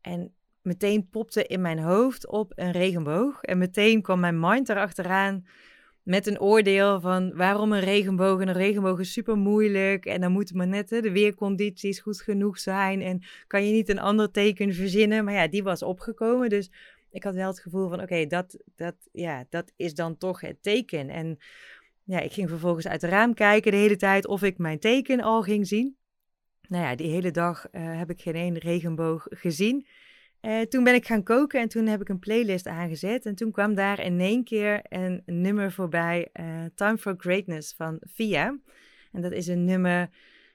[0.00, 3.42] En meteen popte in mijn hoofd op een regenboog.
[3.42, 5.46] En meteen kwam mijn mind erachteraan
[6.02, 8.40] met een oordeel van waarom een regenboog.
[8.40, 10.06] En een regenboog is super moeilijk.
[10.06, 13.02] En dan moeten maar net de weercondities goed genoeg zijn.
[13.02, 15.24] En kan je niet een ander teken verzinnen.
[15.24, 16.48] Maar ja, die was opgekomen.
[16.48, 16.70] Dus
[17.10, 20.62] ik had wel het gevoel van oké, dat, dat, ja, dat is dan toch het
[20.62, 21.08] teken.
[21.08, 21.38] En
[22.04, 25.20] ja, ik ging vervolgens uit het raam kijken de hele tijd of ik mijn teken
[25.20, 25.96] al ging zien.
[26.68, 29.86] Nou ja, die hele dag uh, heb ik geen één regenboog gezien.
[30.40, 33.26] Uh, toen ben ik gaan koken en toen heb ik een playlist aangezet.
[33.26, 38.00] En toen kwam daar in één keer een nummer voorbij, uh, Time for Greatness van
[38.00, 38.58] Via.
[39.12, 40.10] En dat is een nummer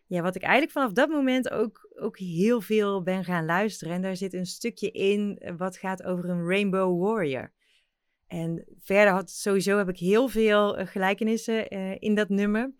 [0.05, 3.93] ja, wat ik eigenlijk vanaf dat moment ook, ook heel veel ben gaan luisteren.
[3.93, 7.51] En daar zit een stukje in wat gaat over een Rainbow Warrior.
[8.31, 12.71] En verder had sowieso heb ik heel veel uh, gelijkenissen uh, in dat nummer.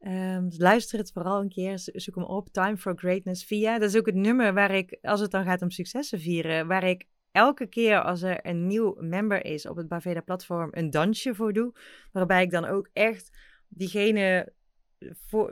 [0.00, 2.48] Um, luister het vooral een keer, zoek hem op.
[2.48, 3.78] Time for Greatness via.
[3.78, 6.84] Dat is ook het nummer waar ik, als het dan gaat om successen vieren, waar
[6.84, 11.34] ik elke keer als er een nieuw member is op het Baveda platform een dansje
[11.34, 11.72] voor doe.
[12.12, 14.52] Waarbij ik dan ook echt diegene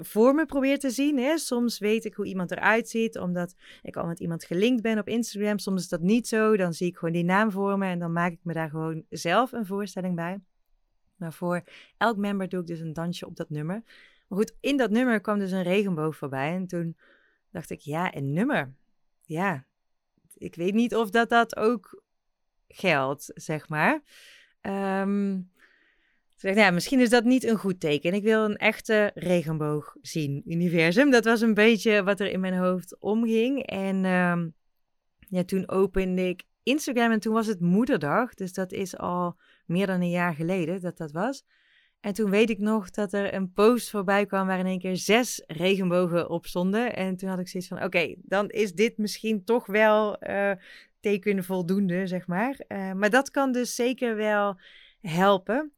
[0.00, 1.18] voor, me probeer te zien.
[1.18, 1.38] Hè.
[1.38, 5.08] Soms weet ik hoe iemand eruit ziet, omdat ik al met iemand gelinkt ben op
[5.08, 5.58] Instagram.
[5.58, 6.56] Soms is dat niet zo.
[6.56, 9.04] Dan zie ik gewoon die naam voor me en dan maak ik me daar gewoon
[9.08, 10.40] zelf een voorstelling bij.
[11.16, 11.62] Maar voor
[11.96, 13.82] elk member doe ik dus een dansje op dat nummer.
[14.28, 16.54] Maar goed, in dat nummer kwam dus een regenboog voorbij.
[16.54, 16.96] En toen
[17.50, 18.74] dacht ik, ja, een nummer.
[19.22, 19.66] Ja,
[20.34, 22.02] ik weet niet of dat dat ook
[22.68, 24.02] geldt, zeg maar.
[24.60, 25.50] Um,
[26.40, 28.14] dus ja, misschien is dat niet een goed teken.
[28.14, 31.10] Ik wil een echte regenboog zien, universum.
[31.10, 33.66] Dat was een beetje wat er in mijn hoofd omging.
[33.66, 34.54] En um,
[35.28, 38.34] ja, toen opende ik Instagram en toen was het moederdag.
[38.34, 41.44] Dus dat is al meer dan een jaar geleden dat dat was.
[42.00, 44.96] En toen weet ik nog dat er een post voorbij kwam waar in één keer
[44.96, 46.96] zes regenbogen op stonden.
[46.96, 50.52] En toen had ik zoiets van, oké, dan is dit misschien toch wel uh,
[51.00, 52.60] teken voldoende, zeg maar.
[52.68, 54.60] Uh, maar dat kan dus zeker wel
[55.00, 55.72] helpen.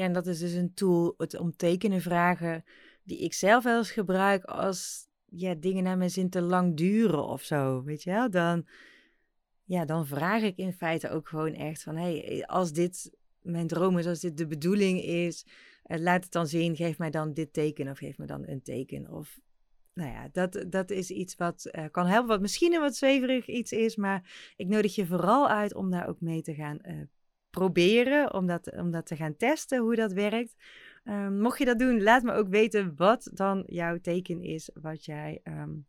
[0.00, 2.64] Ja, en dat is dus een tool, het om tekenen vragen,
[3.02, 7.24] die ik zelf wel eens gebruik als ja, dingen naar mijn zin te lang duren
[7.24, 8.30] of zo, weet je wel.
[8.30, 8.66] Dan,
[9.64, 13.10] ja, dan vraag ik in feite ook gewoon echt van, hey, als dit
[13.40, 15.46] mijn droom is, als dit de bedoeling is,
[15.86, 18.62] uh, laat het dan zien, geef mij dan dit teken of geef me dan een
[18.62, 19.10] teken.
[19.10, 19.40] Of,
[19.94, 23.46] nou ja, dat, dat is iets wat uh, kan helpen, wat misschien een wat zweverig
[23.46, 27.00] iets is, maar ik nodig je vooral uit om daar ook mee te gaan uh,
[27.50, 30.54] proberen, om dat, om dat te gaan testen, hoe dat werkt.
[31.04, 35.04] Um, mocht je dat doen, laat me ook weten wat dan jouw teken is, wat
[35.04, 35.86] jij um,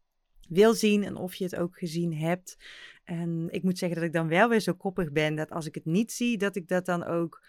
[0.49, 2.57] wil zien en of je het ook gezien hebt.
[3.03, 5.75] En ik moet zeggen dat ik dan wel weer zo koppig ben dat als ik
[5.75, 7.45] het niet zie, dat ik dat dan ook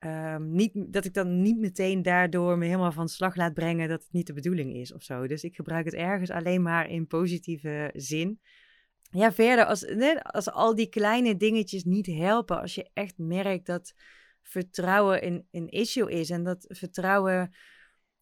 [0.00, 4.02] um, niet, dat ik dan niet meteen daardoor me helemaal van slag laat brengen dat
[4.02, 5.26] het niet de bedoeling is of zo.
[5.26, 8.40] Dus ik gebruik het ergens alleen maar in positieve zin
[9.12, 9.86] ja, verder, als,
[10.22, 13.94] als al die kleine dingetjes niet helpen, als je echt merkt dat
[14.42, 17.54] vertrouwen een, een issue is en dat vertrouwen,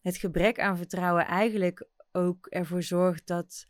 [0.01, 3.65] het gebrek aan vertrouwen eigenlijk ook ervoor zorgt dat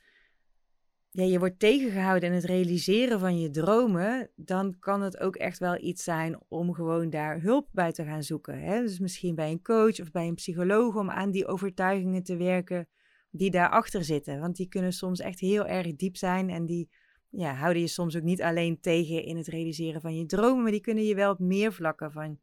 [1.10, 5.60] ja, je wordt tegengehouden in het realiseren van je dromen, dan kan het ook echt
[5.60, 8.62] wel iets zijn om gewoon daar hulp bij te gaan zoeken.
[8.62, 8.81] Hè?
[8.81, 12.88] Dus misschien bij een coach of bij een psycholoog om aan die overtuigingen te werken
[13.29, 14.39] die daarachter zitten.
[14.39, 16.89] Want die kunnen soms echt heel erg diep zijn en die
[17.32, 20.72] ja, houden je soms ook niet alleen tegen in het realiseren van je dromen, maar
[20.72, 22.39] die kunnen je wel op meer vlakken van,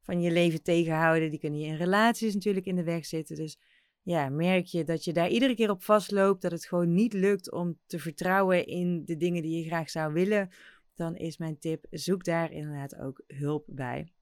[0.00, 1.30] van je leven tegenhouden.
[1.30, 3.36] Die kunnen je in relaties natuurlijk in de weg zitten.
[3.36, 3.58] Dus
[4.02, 7.52] ja, merk je dat je daar iedere keer op vastloopt, dat het gewoon niet lukt
[7.52, 10.50] om te vertrouwen in de dingen die je graag zou willen,
[10.94, 14.12] dan is mijn tip: zoek daar inderdaad ook hulp bij.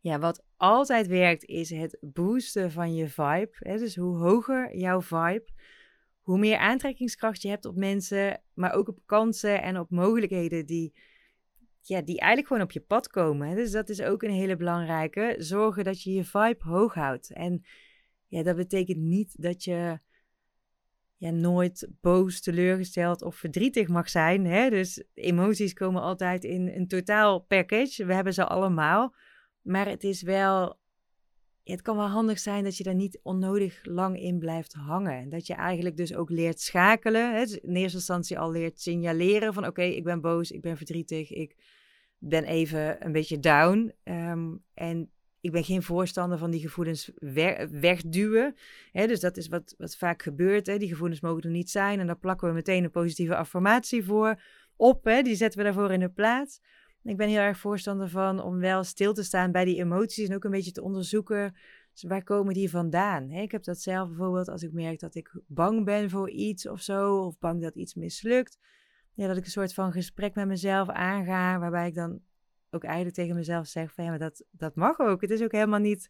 [0.00, 3.50] Ja, wat altijd werkt is het boosten van je vibe.
[3.52, 3.78] Hè?
[3.78, 5.44] Dus hoe hoger jouw vibe,
[6.26, 10.94] hoe meer aantrekkingskracht je hebt op mensen, maar ook op kansen en op mogelijkheden die,
[11.80, 13.56] ja, die eigenlijk gewoon op je pad komen.
[13.56, 15.34] Dus dat is ook een hele belangrijke.
[15.38, 17.32] Zorgen dat je je vibe hoog houdt.
[17.32, 17.64] En
[18.26, 19.98] ja, dat betekent niet dat je
[21.16, 24.46] ja, nooit boos, teleurgesteld of verdrietig mag zijn.
[24.46, 24.70] Hè?
[24.70, 28.04] Dus emoties komen altijd in een totaal package.
[28.04, 29.14] We hebben ze allemaal.
[29.62, 30.78] Maar het is wel
[31.72, 35.28] het kan wel handig zijn dat je daar niet onnodig lang in blijft hangen.
[35.28, 37.34] Dat je eigenlijk dus ook leert schakelen.
[37.34, 37.40] Hè?
[37.40, 41.32] Dus in eerste instantie al leert signaleren van oké, ik ben boos, ik ben verdrietig,
[41.32, 41.56] ik
[42.18, 43.92] ben even een beetje down.
[44.04, 47.10] Um, en ik ben geen voorstander van die gevoelens
[47.70, 48.54] wegduwen.
[48.92, 49.06] Hè?
[49.06, 50.66] Dus dat is wat, wat vaak gebeurt.
[50.66, 50.78] Hè?
[50.78, 52.00] Die gevoelens mogen er niet zijn.
[52.00, 54.42] En dan plakken we meteen een positieve affirmatie voor
[54.76, 55.04] op.
[55.04, 55.22] Hè?
[55.22, 56.60] Die zetten we daarvoor in de plaats.
[57.06, 60.34] Ik ben heel erg voorstander van om wel stil te staan bij die emoties en
[60.34, 61.56] ook een beetje te onderzoeken.
[61.92, 63.30] Dus waar komen die vandaan?
[63.30, 66.80] ik heb dat zelf bijvoorbeeld als ik merk dat ik bang ben voor iets of
[66.80, 68.58] zo, of bang dat iets mislukt.
[69.14, 72.20] Ja, dat ik een soort van gesprek met mezelf aanga, waarbij ik dan
[72.70, 75.20] ook eigenlijk tegen mezelf zeg van ja, maar dat, dat mag ook.
[75.20, 76.08] Het is ook helemaal niet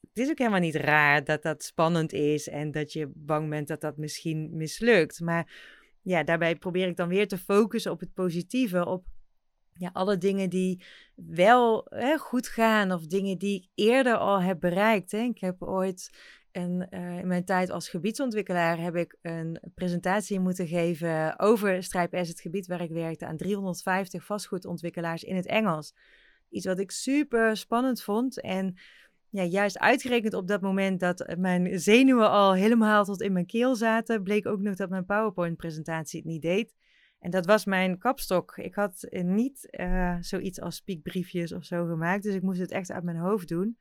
[0.00, 3.68] het is ook helemaal niet raar dat dat spannend is en dat je bang bent
[3.68, 5.20] dat dat misschien mislukt.
[5.20, 5.52] Maar
[6.02, 9.04] ja, daarbij probeer ik dan weer te focussen op het positieve, op
[9.78, 14.60] ja, alle dingen die wel hè, goed gaan of dingen die ik eerder al heb
[14.60, 15.12] bereikt.
[15.12, 15.18] Hè.
[15.18, 16.10] Ik heb ooit
[16.52, 22.24] een, uh, in mijn tijd als gebiedsontwikkelaar heb ik een presentatie moeten geven over Stripe
[22.24, 25.94] S, het gebied waar ik werkte, aan 350 vastgoedontwikkelaars in het Engels.
[26.50, 28.78] Iets wat ik super spannend vond en
[29.30, 33.74] ja, juist uitgerekend op dat moment dat mijn zenuwen al helemaal tot in mijn keel
[33.74, 36.74] zaten, bleek ook nog dat mijn PowerPoint-presentatie het niet deed.
[37.18, 38.56] En dat was mijn kapstok.
[38.56, 42.90] Ik had niet uh, zoiets als spiekbriefjes of zo gemaakt, dus ik moest het echt
[42.90, 43.78] uit mijn hoofd doen.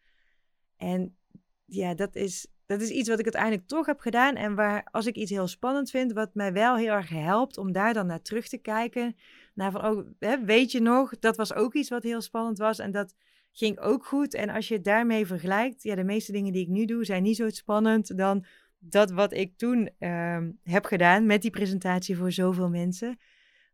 [0.77, 1.17] En
[1.65, 4.35] ja, dat is, dat is iets wat ik uiteindelijk toch heb gedaan.
[4.35, 7.71] En waar, als ik iets heel spannend vind, wat mij wel heel erg helpt om
[7.71, 9.15] daar dan naar terug te kijken.
[9.53, 10.07] Naar van, oh,
[10.45, 12.79] weet je nog, dat was ook iets wat heel spannend was.
[12.79, 13.15] En dat
[13.51, 14.33] ging ook goed.
[14.33, 17.23] En als je het daarmee vergelijkt, ja, de meeste dingen die ik nu doe zijn
[17.23, 18.45] niet zo spannend dan
[18.79, 23.17] dat wat ik toen ehm, heb gedaan met die presentatie voor zoveel mensen.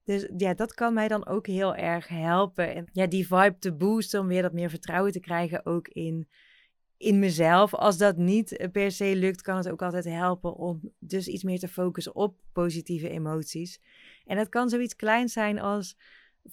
[0.03, 2.75] Dus ja, dat kan mij dan ook heel erg helpen.
[2.75, 6.27] En ja, die vibe te boosten om weer dat meer vertrouwen te krijgen ook in,
[6.97, 7.73] in mezelf.
[7.73, 11.59] Als dat niet per se lukt, kan het ook altijd helpen om dus iets meer
[11.59, 13.81] te focussen op positieve emoties.
[14.25, 15.97] En dat kan zoiets klein zijn als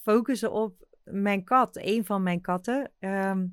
[0.03, 3.47] focussen op mijn kat, een van mijn katten, ehm,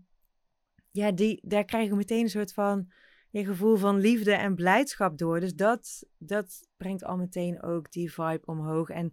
[0.92, 2.92] ja, die, daar krijg ik meteen een soort van
[3.38, 5.40] je gevoel van liefde en blijdschap door.
[5.40, 8.90] Dus dat, dat brengt al meteen ook die vibe omhoog.
[8.90, 9.12] En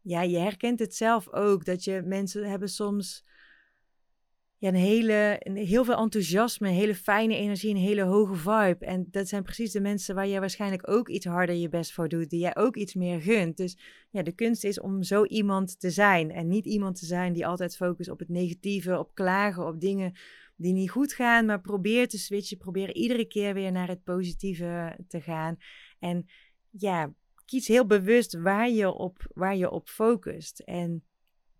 [0.00, 3.24] ja, je herkent het zelf ook, dat je mensen hebben soms
[4.64, 8.84] ja, een hele, heel veel enthousiasme, een hele fijne energie, een hele hoge vibe.
[8.84, 12.08] En dat zijn precies de mensen waar jij waarschijnlijk ook iets harder je best voor
[12.08, 13.56] doet, die jij ook iets meer gunt.
[13.56, 13.78] Dus
[14.10, 17.46] ja, de kunst is om zo iemand te zijn en niet iemand te zijn die
[17.46, 20.12] altijd focust op het negatieve, op klagen, op dingen
[20.56, 24.98] die niet goed gaan, maar probeer te switchen, probeer iedere keer weer naar het positieve
[25.08, 25.56] te gaan.
[25.98, 26.26] En
[26.70, 27.12] ja,
[27.44, 30.60] kies heel bewust waar je op, waar je op focust.
[30.60, 31.04] En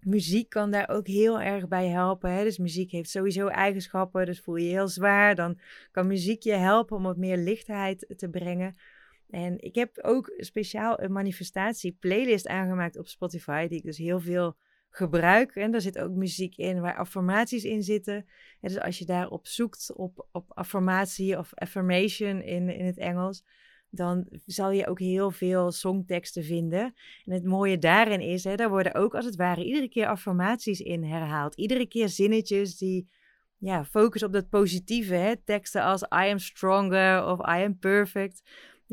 [0.01, 2.31] muziek kan daar ook heel erg bij helpen.
[2.31, 2.45] Hè?
[2.45, 5.35] Dus muziek heeft sowieso eigenschappen, dus voel je heel zwaar.
[5.35, 5.59] Dan
[5.91, 8.77] kan muziek je helpen om wat meer lichtheid te brengen.
[9.31, 14.21] En ik heb ook speciaal een manifestatie playlist aangemaakt op Spotify, die ik dus heel
[14.21, 14.57] veel
[14.97, 15.57] gebruik.
[15.57, 18.15] En daar zit ook muziek in waar affirmaties in zitten.
[18.61, 23.45] En dus als je daarop zoekt op, op affirmatie of affirmation in, in het Engels,
[23.91, 26.95] dan zal je ook heel veel songteksten vinden.
[27.25, 30.81] En het mooie daarin is, hè, daar worden ook als het ware iedere keer affirmaties
[30.81, 31.55] in herhaald.
[31.55, 33.09] Iedere keer zinnetjes die
[33.59, 35.15] ja, focussen op dat positieve.
[35.15, 35.37] Hè?
[35.37, 38.43] Teksten als I am stronger of I am perfect.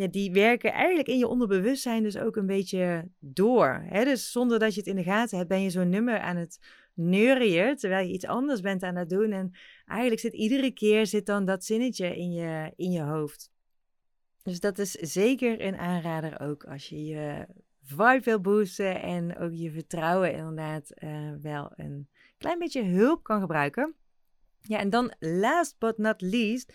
[0.10, 3.84] Die werken eigenlijk in je onderbewustzijn dus ook een beetje door.
[3.86, 4.04] Hè?
[4.04, 6.60] Dus zonder dat je het in de gaten hebt, ben je zo'n nummer aan het
[6.94, 9.32] neurien, terwijl je iets anders bent aan het doen.
[9.32, 9.52] En
[9.86, 13.52] eigenlijk zit iedere keer zit dan dat zinnetje in je, in je hoofd.
[14.44, 17.48] Dus dat is zeker een aanrader ook als je je
[17.84, 23.40] vibe wil boosten en ook je vertrouwen inderdaad uh, wel een klein beetje hulp kan
[23.40, 23.96] gebruiken.
[24.62, 26.74] Ja, en dan last but not least,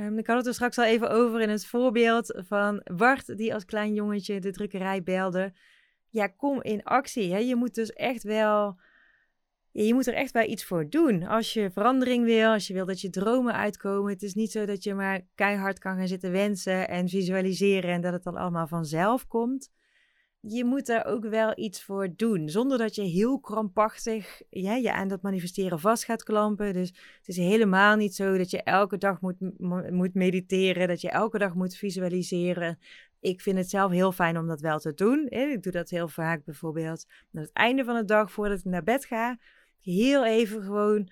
[0.00, 3.54] um, ik had het er straks al even over in het voorbeeld van Bart die
[3.54, 5.52] als klein jongetje de drukkerij belde.
[6.08, 7.32] Ja, kom in actie.
[7.32, 7.38] Hè?
[7.38, 8.78] Je moet dus echt wel
[9.72, 11.22] je moet er echt wel iets voor doen.
[11.22, 14.12] Als je verandering wil, als je wil dat je dromen uitkomen.
[14.12, 18.00] Het is niet zo dat je maar keihard kan gaan zitten wensen en visualiseren en
[18.00, 19.70] dat het dan allemaal vanzelf komt.
[20.40, 24.92] Je moet er ook wel iets voor doen, zonder dat je heel krampachtig ja, je
[24.92, 26.72] aan dat manifesteren vast gaat klampen.
[26.72, 29.36] Dus het is helemaal niet zo dat je elke dag moet,
[29.90, 32.78] moet mediteren, dat je elke dag moet visualiseren.
[33.20, 35.28] Ik vind het zelf heel fijn om dat wel te doen.
[35.28, 38.82] Ik doe dat heel vaak bijvoorbeeld aan het einde van de dag voordat ik naar
[38.82, 39.38] bed ga
[39.80, 41.10] heel even gewoon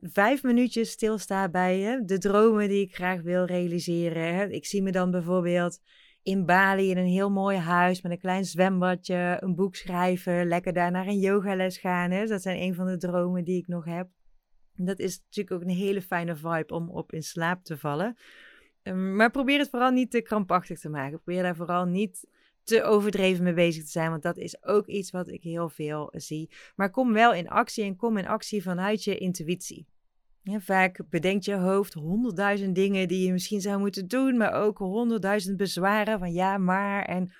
[0.00, 4.52] vijf minuutjes stilsta bij de dromen die ik graag wil realiseren.
[4.52, 5.80] Ik zie me dan bijvoorbeeld
[6.22, 10.72] in Bali in een heel mooi huis met een klein zwembadje, een boek schrijven, lekker
[10.72, 12.10] daar naar een yogales gaan.
[12.10, 12.26] Hè.
[12.26, 14.08] Dat zijn een van de dromen die ik nog heb.
[14.74, 18.16] Dat is natuurlijk ook een hele fijne vibe om op in slaap te vallen.
[18.82, 21.20] Ehm, maar probeer het vooral niet te krampachtig te maken.
[21.22, 22.28] Probeer daar vooral niet
[22.62, 24.10] te overdreven mee bezig te zijn.
[24.10, 26.50] Want dat is ook iets wat ik heel veel zie.
[26.76, 29.86] Maar kom wel in actie en kom in actie vanuit je intuïtie.
[30.56, 35.56] Vaak bedenkt je hoofd honderdduizend dingen die je misschien zou moeten doen, maar ook honderdduizend
[35.56, 37.30] bezwaren van ja, maar en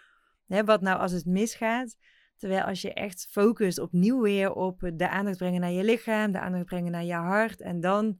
[0.64, 1.96] wat nou als het misgaat.
[2.36, 6.40] Terwijl als je echt focust opnieuw weer op de aandacht brengen naar je lichaam, de
[6.40, 8.18] aandacht brengen naar je hart en dan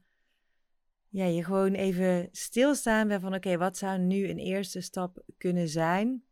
[1.09, 5.67] ja, je gewoon even stilstaan bij van oké, wat zou nu een eerste stap kunnen
[5.67, 6.23] zijn?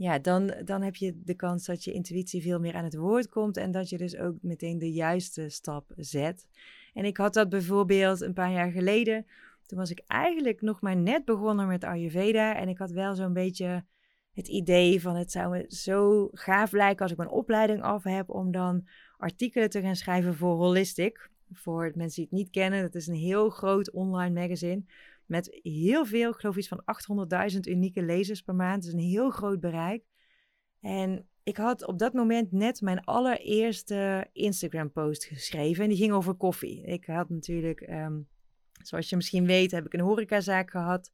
[0.00, 3.28] ja, dan, dan heb je de kans dat je intuïtie veel meer aan het woord
[3.28, 6.46] komt en dat je dus ook meteen de juiste stap zet.
[6.94, 9.26] En ik had dat bijvoorbeeld een paar jaar geleden.
[9.66, 13.32] Toen was ik eigenlijk nog maar net begonnen met Ayurveda en ik had wel zo'n
[13.32, 13.84] beetje
[14.32, 18.30] het idee van het zou me zo gaaf lijken als ik mijn opleiding af heb
[18.30, 21.30] om dan artikelen te gaan schrijven voor Holistic.
[21.52, 24.84] Voor mensen die het niet kennen, dat is een heel groot online magazine
[25.30, 26.82] met heel veel, ik geloof iets van
[27.52, 28.82] 800.000 unieke lezers per maand.
[28.82, 30.04] Dus een heel groot bereik.
[30.80, 35.82] En ik had op dat moment net mijn allereerste Instagram-post geschreven.
[35.82, 36.82] En die ging over koffie.
[36.84, 38.28] Ik had natuurlijk, um,
[38.82, 41.12] zoals je misschien weet, heb ik een horecazaak gehad.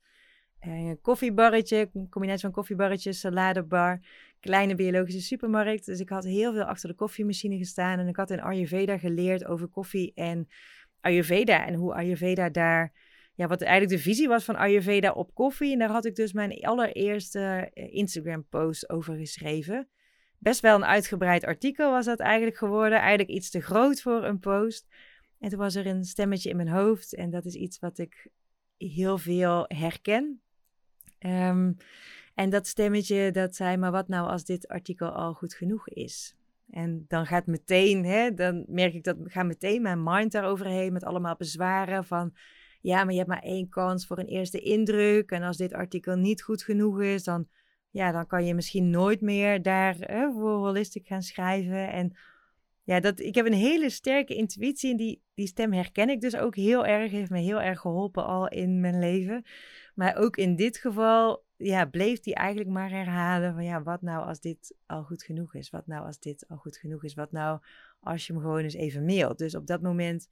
[0.60, 4.00] Een koffiebarretje, een combinatie van koffiebarretje, saladebar,
[4.40, 5.86] kleine biologische supermarkt.
[5.86, 7.98] Dus ik had heel veel achter de koffiemachine gestaan.
[7.98, 10.48] En ik had in Ayurveda geleerd over koffie en
[11.00, 11.66] Ayurveda.
[11.66, 12.92] En hoe Ayurveda daar
[13.34, 15.72] ja, wat eigenlijk de visie was van Ayurveda op koffie.
[15.72, 19.88] En daar had ik dus mijn allereerste eh, Instagram-post over geschreven.
[20.38, 22.98] Best wel een uitgebreid artikel was dat eigenlijk geworden.
[22.98, 24.86] Eigenlijk iets te groot voor een post.
[25.38, 27.14] En toen was er een stemmetje in mijn hoofd.
[27.14, 28.28] En dat is iets wat ik
[28.76, 30.40] heel veel herken.
[31.18, 31.72] Ehm,
[32.34, 36.36] en dat stemmetje dat zei, maar wat nou als dit artikel al goed genoeg is?
[36.70, 41.04] En dan gaat meteen, hè, dan merk ik dat, gaat meteen mijn mind daaroverheen met
[41.04, 42.34] allemaal bezwaren van
[42.80, 45.30] ja, maar je hebt maar één kans voor een eerste indruk.
[45.30, 47.48] En als dit artikel niet goed genoeg is, dan,
[47.96, 51.92] ja, dan kan je misschien nooit meer daar hè, voor holistisch gaan schrijven.
[51.92, 52.16] En
[52.82, 56.36] ja, dat, ik heb een hele sterke intuïtie en die, die stem herken ik dus
[56.36, 57.10] ook heel erg.
[57.10, 59.44] Heeft me heel erg geholpen al in mijn leven.
[59.94, 64.26] Maar ook in dit geval ja, bleef die eigenlijk maar herhalen van ja, wat nou
[64.26, 65.70] als dit al goed genoeg is?
[65.70, 67.14] Wat nou als dit al goed genoeg is?
[67.14, 67.60] Wat nou
[68.00, 69.38] als je hem gewoon eens even mailt?
[69.38, 70.28] Dus op dat moment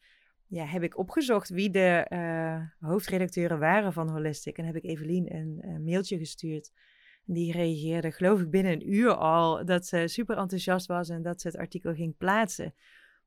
[0.47, 4.59] ja, heb ik opgezocht wie de uh, hoofdredacteuren waren van Holistic.
[4.59, 6.73] En heb ik Evelien een, mailtje gestuurd.
[7.25, 11.41] Die reageerde, geloof ik, binnen een uur al dat ze super enthousiast was en dat
[11.41, 12.75] ze het artikel ging plaatsen.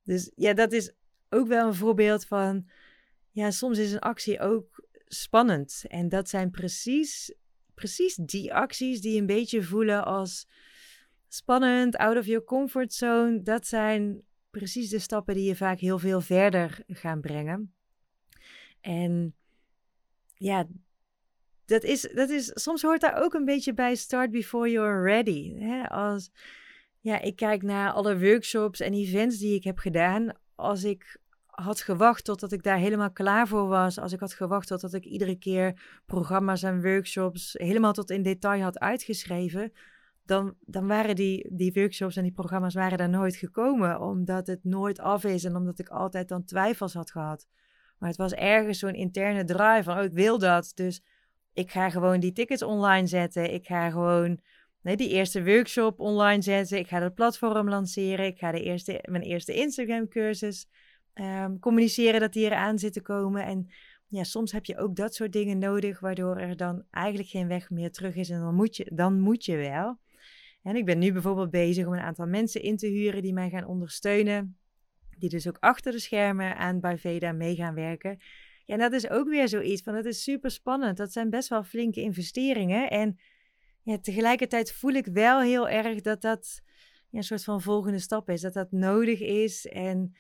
[0.04, 0.94] Dus ja, dat is
[1.30, 2.70] ook wel een voorbeeld van,
[3.32, 5.84] ja, soms is een actie ook spannend.
[5.88, 7.34] En dat zijn precies,
[7.74, 10.48] precies die acties die een beetje voelen als
[11.28, 13.42] spannend, out of your comfort zone.
[13.42, 17.74] Dat zijn precies de stappen die je vaak heel veel verder gaan brengen.
[18.82, 19.36] En
[20.34, 20.68] ja,
[21.68, 25.58] dat is, dat is, soms hoort daar ook een beetje bij start before you're ready.
[25.60, 25.90] Hè?
[25.90, 26.32] Als,
[27.00, 30.32] ja, ik kijk naar alle workshops en events die ik heb gedaan.
[30.56, 34.00] Als ik had gewacht totdat ik daar helemaal klaar voor was.
[34.00, 38.62] Als ik had gewacht totdat ik iedere keer programma's en workshops helemaal tot in detail
[38.62, 39.72] had uitgeschreven
[40.28, 44.02] dan, dan waren die, die workshops en die programma's waren daar nooit gekomen.
[44.02, 47.48] Omdat het nooit af is en omdat ik altijd dan twijfels had gehad.
[47.98, 50.72] Maar het was ergens zo'n interne drive van, oh, ik wil dat.
[50.76, 51.04] Dus
[51.58, 53.54] ik ga gewoon die tickets online zetten.
[53.54, 54.40] Ik ga gewoon
[54.82, 56.78] die eerste workshop online zetten.
[56.78, 58.26] Ik ga het platform lanceren.
[58.26, 60.68] Ik ga de eerste, mijn eerste Instagram cursus
[61.14, 63.46] um, communiceren dat die eraan zit te komen.
[63.46, 63.70] En
[64.08, 67.70] ja, soms heb je ook dat soort dingen nodig, waardoor er dan eigenlijk geen weg
[67.70, 68.30] meer terug is.
[68.30, 70.00] En dan moet je, dan moet je wel.
[70.64, 73.50] En ik ben nu bijvoorbeeld bezig om een aantal mensen in te huren die mij
[73.50, 74.58] gaan ondersteunen.
[75.18, 78.20] Die dus ook achter de schermen aan Biveda mee gaan werken.
[78.68, 80.98] Ja, en dat is ook weer zoiets van, dat is super spannend.
[80.98, 82.90] Dat zijn best wel flinke investeringen.
[82.90, 83.20] En
[83.82, 86.62] ja, tegelijkertijd voel ik wel heel erg dat dat
[87.12, 88.42] een soort van volgende stap is.
[88.42, 89.66] Dat dat nodig is.
[89.66, 90.16] En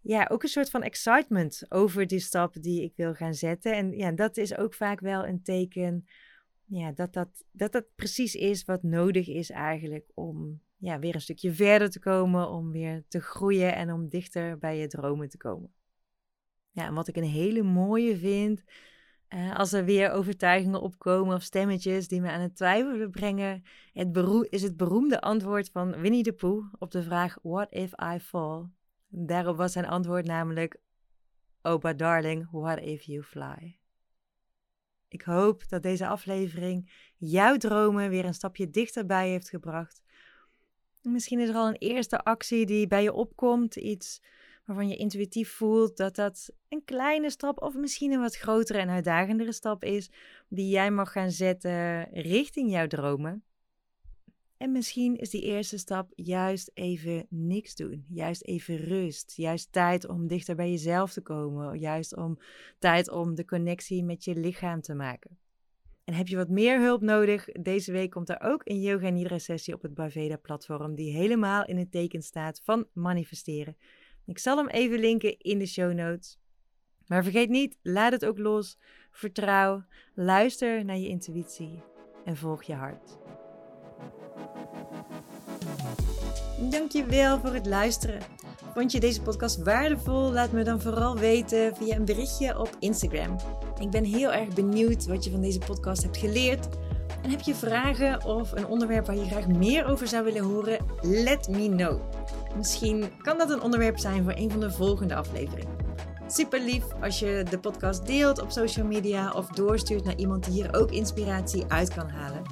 [0.00, 3.74] ja, ook een soort van excitement over die stap die ik wil gaan zetten.
[3.74, 6.06] En ja, dat is ook vaak wel een teken
[6.66, 11.20] ja, dat, dat, dat dat precies is wat nodig is eigenlijk om ja, weer een
[11.20, 15.36] stukje verder te komen, om weer te groeien en om dichter bij je dromen te
[15.36, 15.75] komen.
[16.76, 18.64] Ja, wat ik een hele mooie vind,
[19.54, 23.62] als er weer overtuigingen opkomen of stemmetjes die me aan het twijfelen brengen,
[23.92, 24.16] het
[24.50, 28.64] is het beroemde antwoord van Winnie de Pooh op de vraag What if I fall?
[29.08, 30.76] Daarop was zijn antwoord namelijk,
[31.62, 33.78] Opa darling, what if you fly?
[35.08, 40.02] Ik hoop dat deze aflevering jouw dromen weer een stapje dichterbij heeft gebracht.
[41.02, 44.22] Misschien is er al een eerste actie die bij je opkomt, iets
[44.66, 48.88] waarvan je intuïtief voelt dat dat een kleine stap of misschien een wat grotere en
[48.88, 50.10] uitdagendere stap is,
[50.48, 53.44] die jij mag gaan zetten richting jouw dromen.
[54.56, 58.04] En misschien is die eerste stap juist even niks doen.
[58.08, 59.32] Juist even rust.
[59.36, 61.78] Juist tijd om dichter bij jezelf te komen.
[61.78, 62.38] Juist om
[62.78, 65.38] tijd om de connectie met je lichaam te maken.
[66.04, 67.44] En heb je wat meer hulp nodig?
[67.44, 71.64] Deze week komt er ook een yoga nidra sessie op het Baveda platform die helemaal
[71.64, 73.76] in het teken staat van manifesteren.
[74.26, 76.38] Ik zal hem even linken in de show notes.
[77.06, 78.78] Maar vergeet niet, laat het ook los.
[79.10, 81.82] Vertrouw, luister naar je intuïtie
[82.24, 83.18] en volg je hart.
[86.70, 88.20] Dankjewel voor het luisteren.
[88.74, 90.32] Vond je deze podcast waardevol?
[90.32, 93.36] Laat me dan vooral weten via een berichtje op Instagram.
[93.80, 96.68] Ik ben heel erg benieuwd wat je van deze podcast hebt geleerd.
[97.22, 100.86] En heb je vragen of een onderwerp waar je graag meer over zou willen horen?
[101.02, 102.00] Let me know.
[102.56, 105.76] Misschien kan dat een onderwerp zijn voor een van de volgende afleveringen.
[106.26, 110.52] Super lief als je de podcast deelt op social media of doorstuurt naar iemand die
[110.52, 112.42] hier ook inspiratie uit kan halen.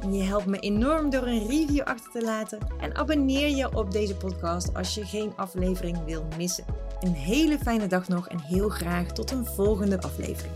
[0.00, 3.90] En je helpt me enorm door een review achter te laten en abonneer je op
[3.90, 6.64] deze podcast als je geen aflevering wil missen.
[7.00, 10.54] Een hele fijne dag nog en heel graag tot een volgende aflevering.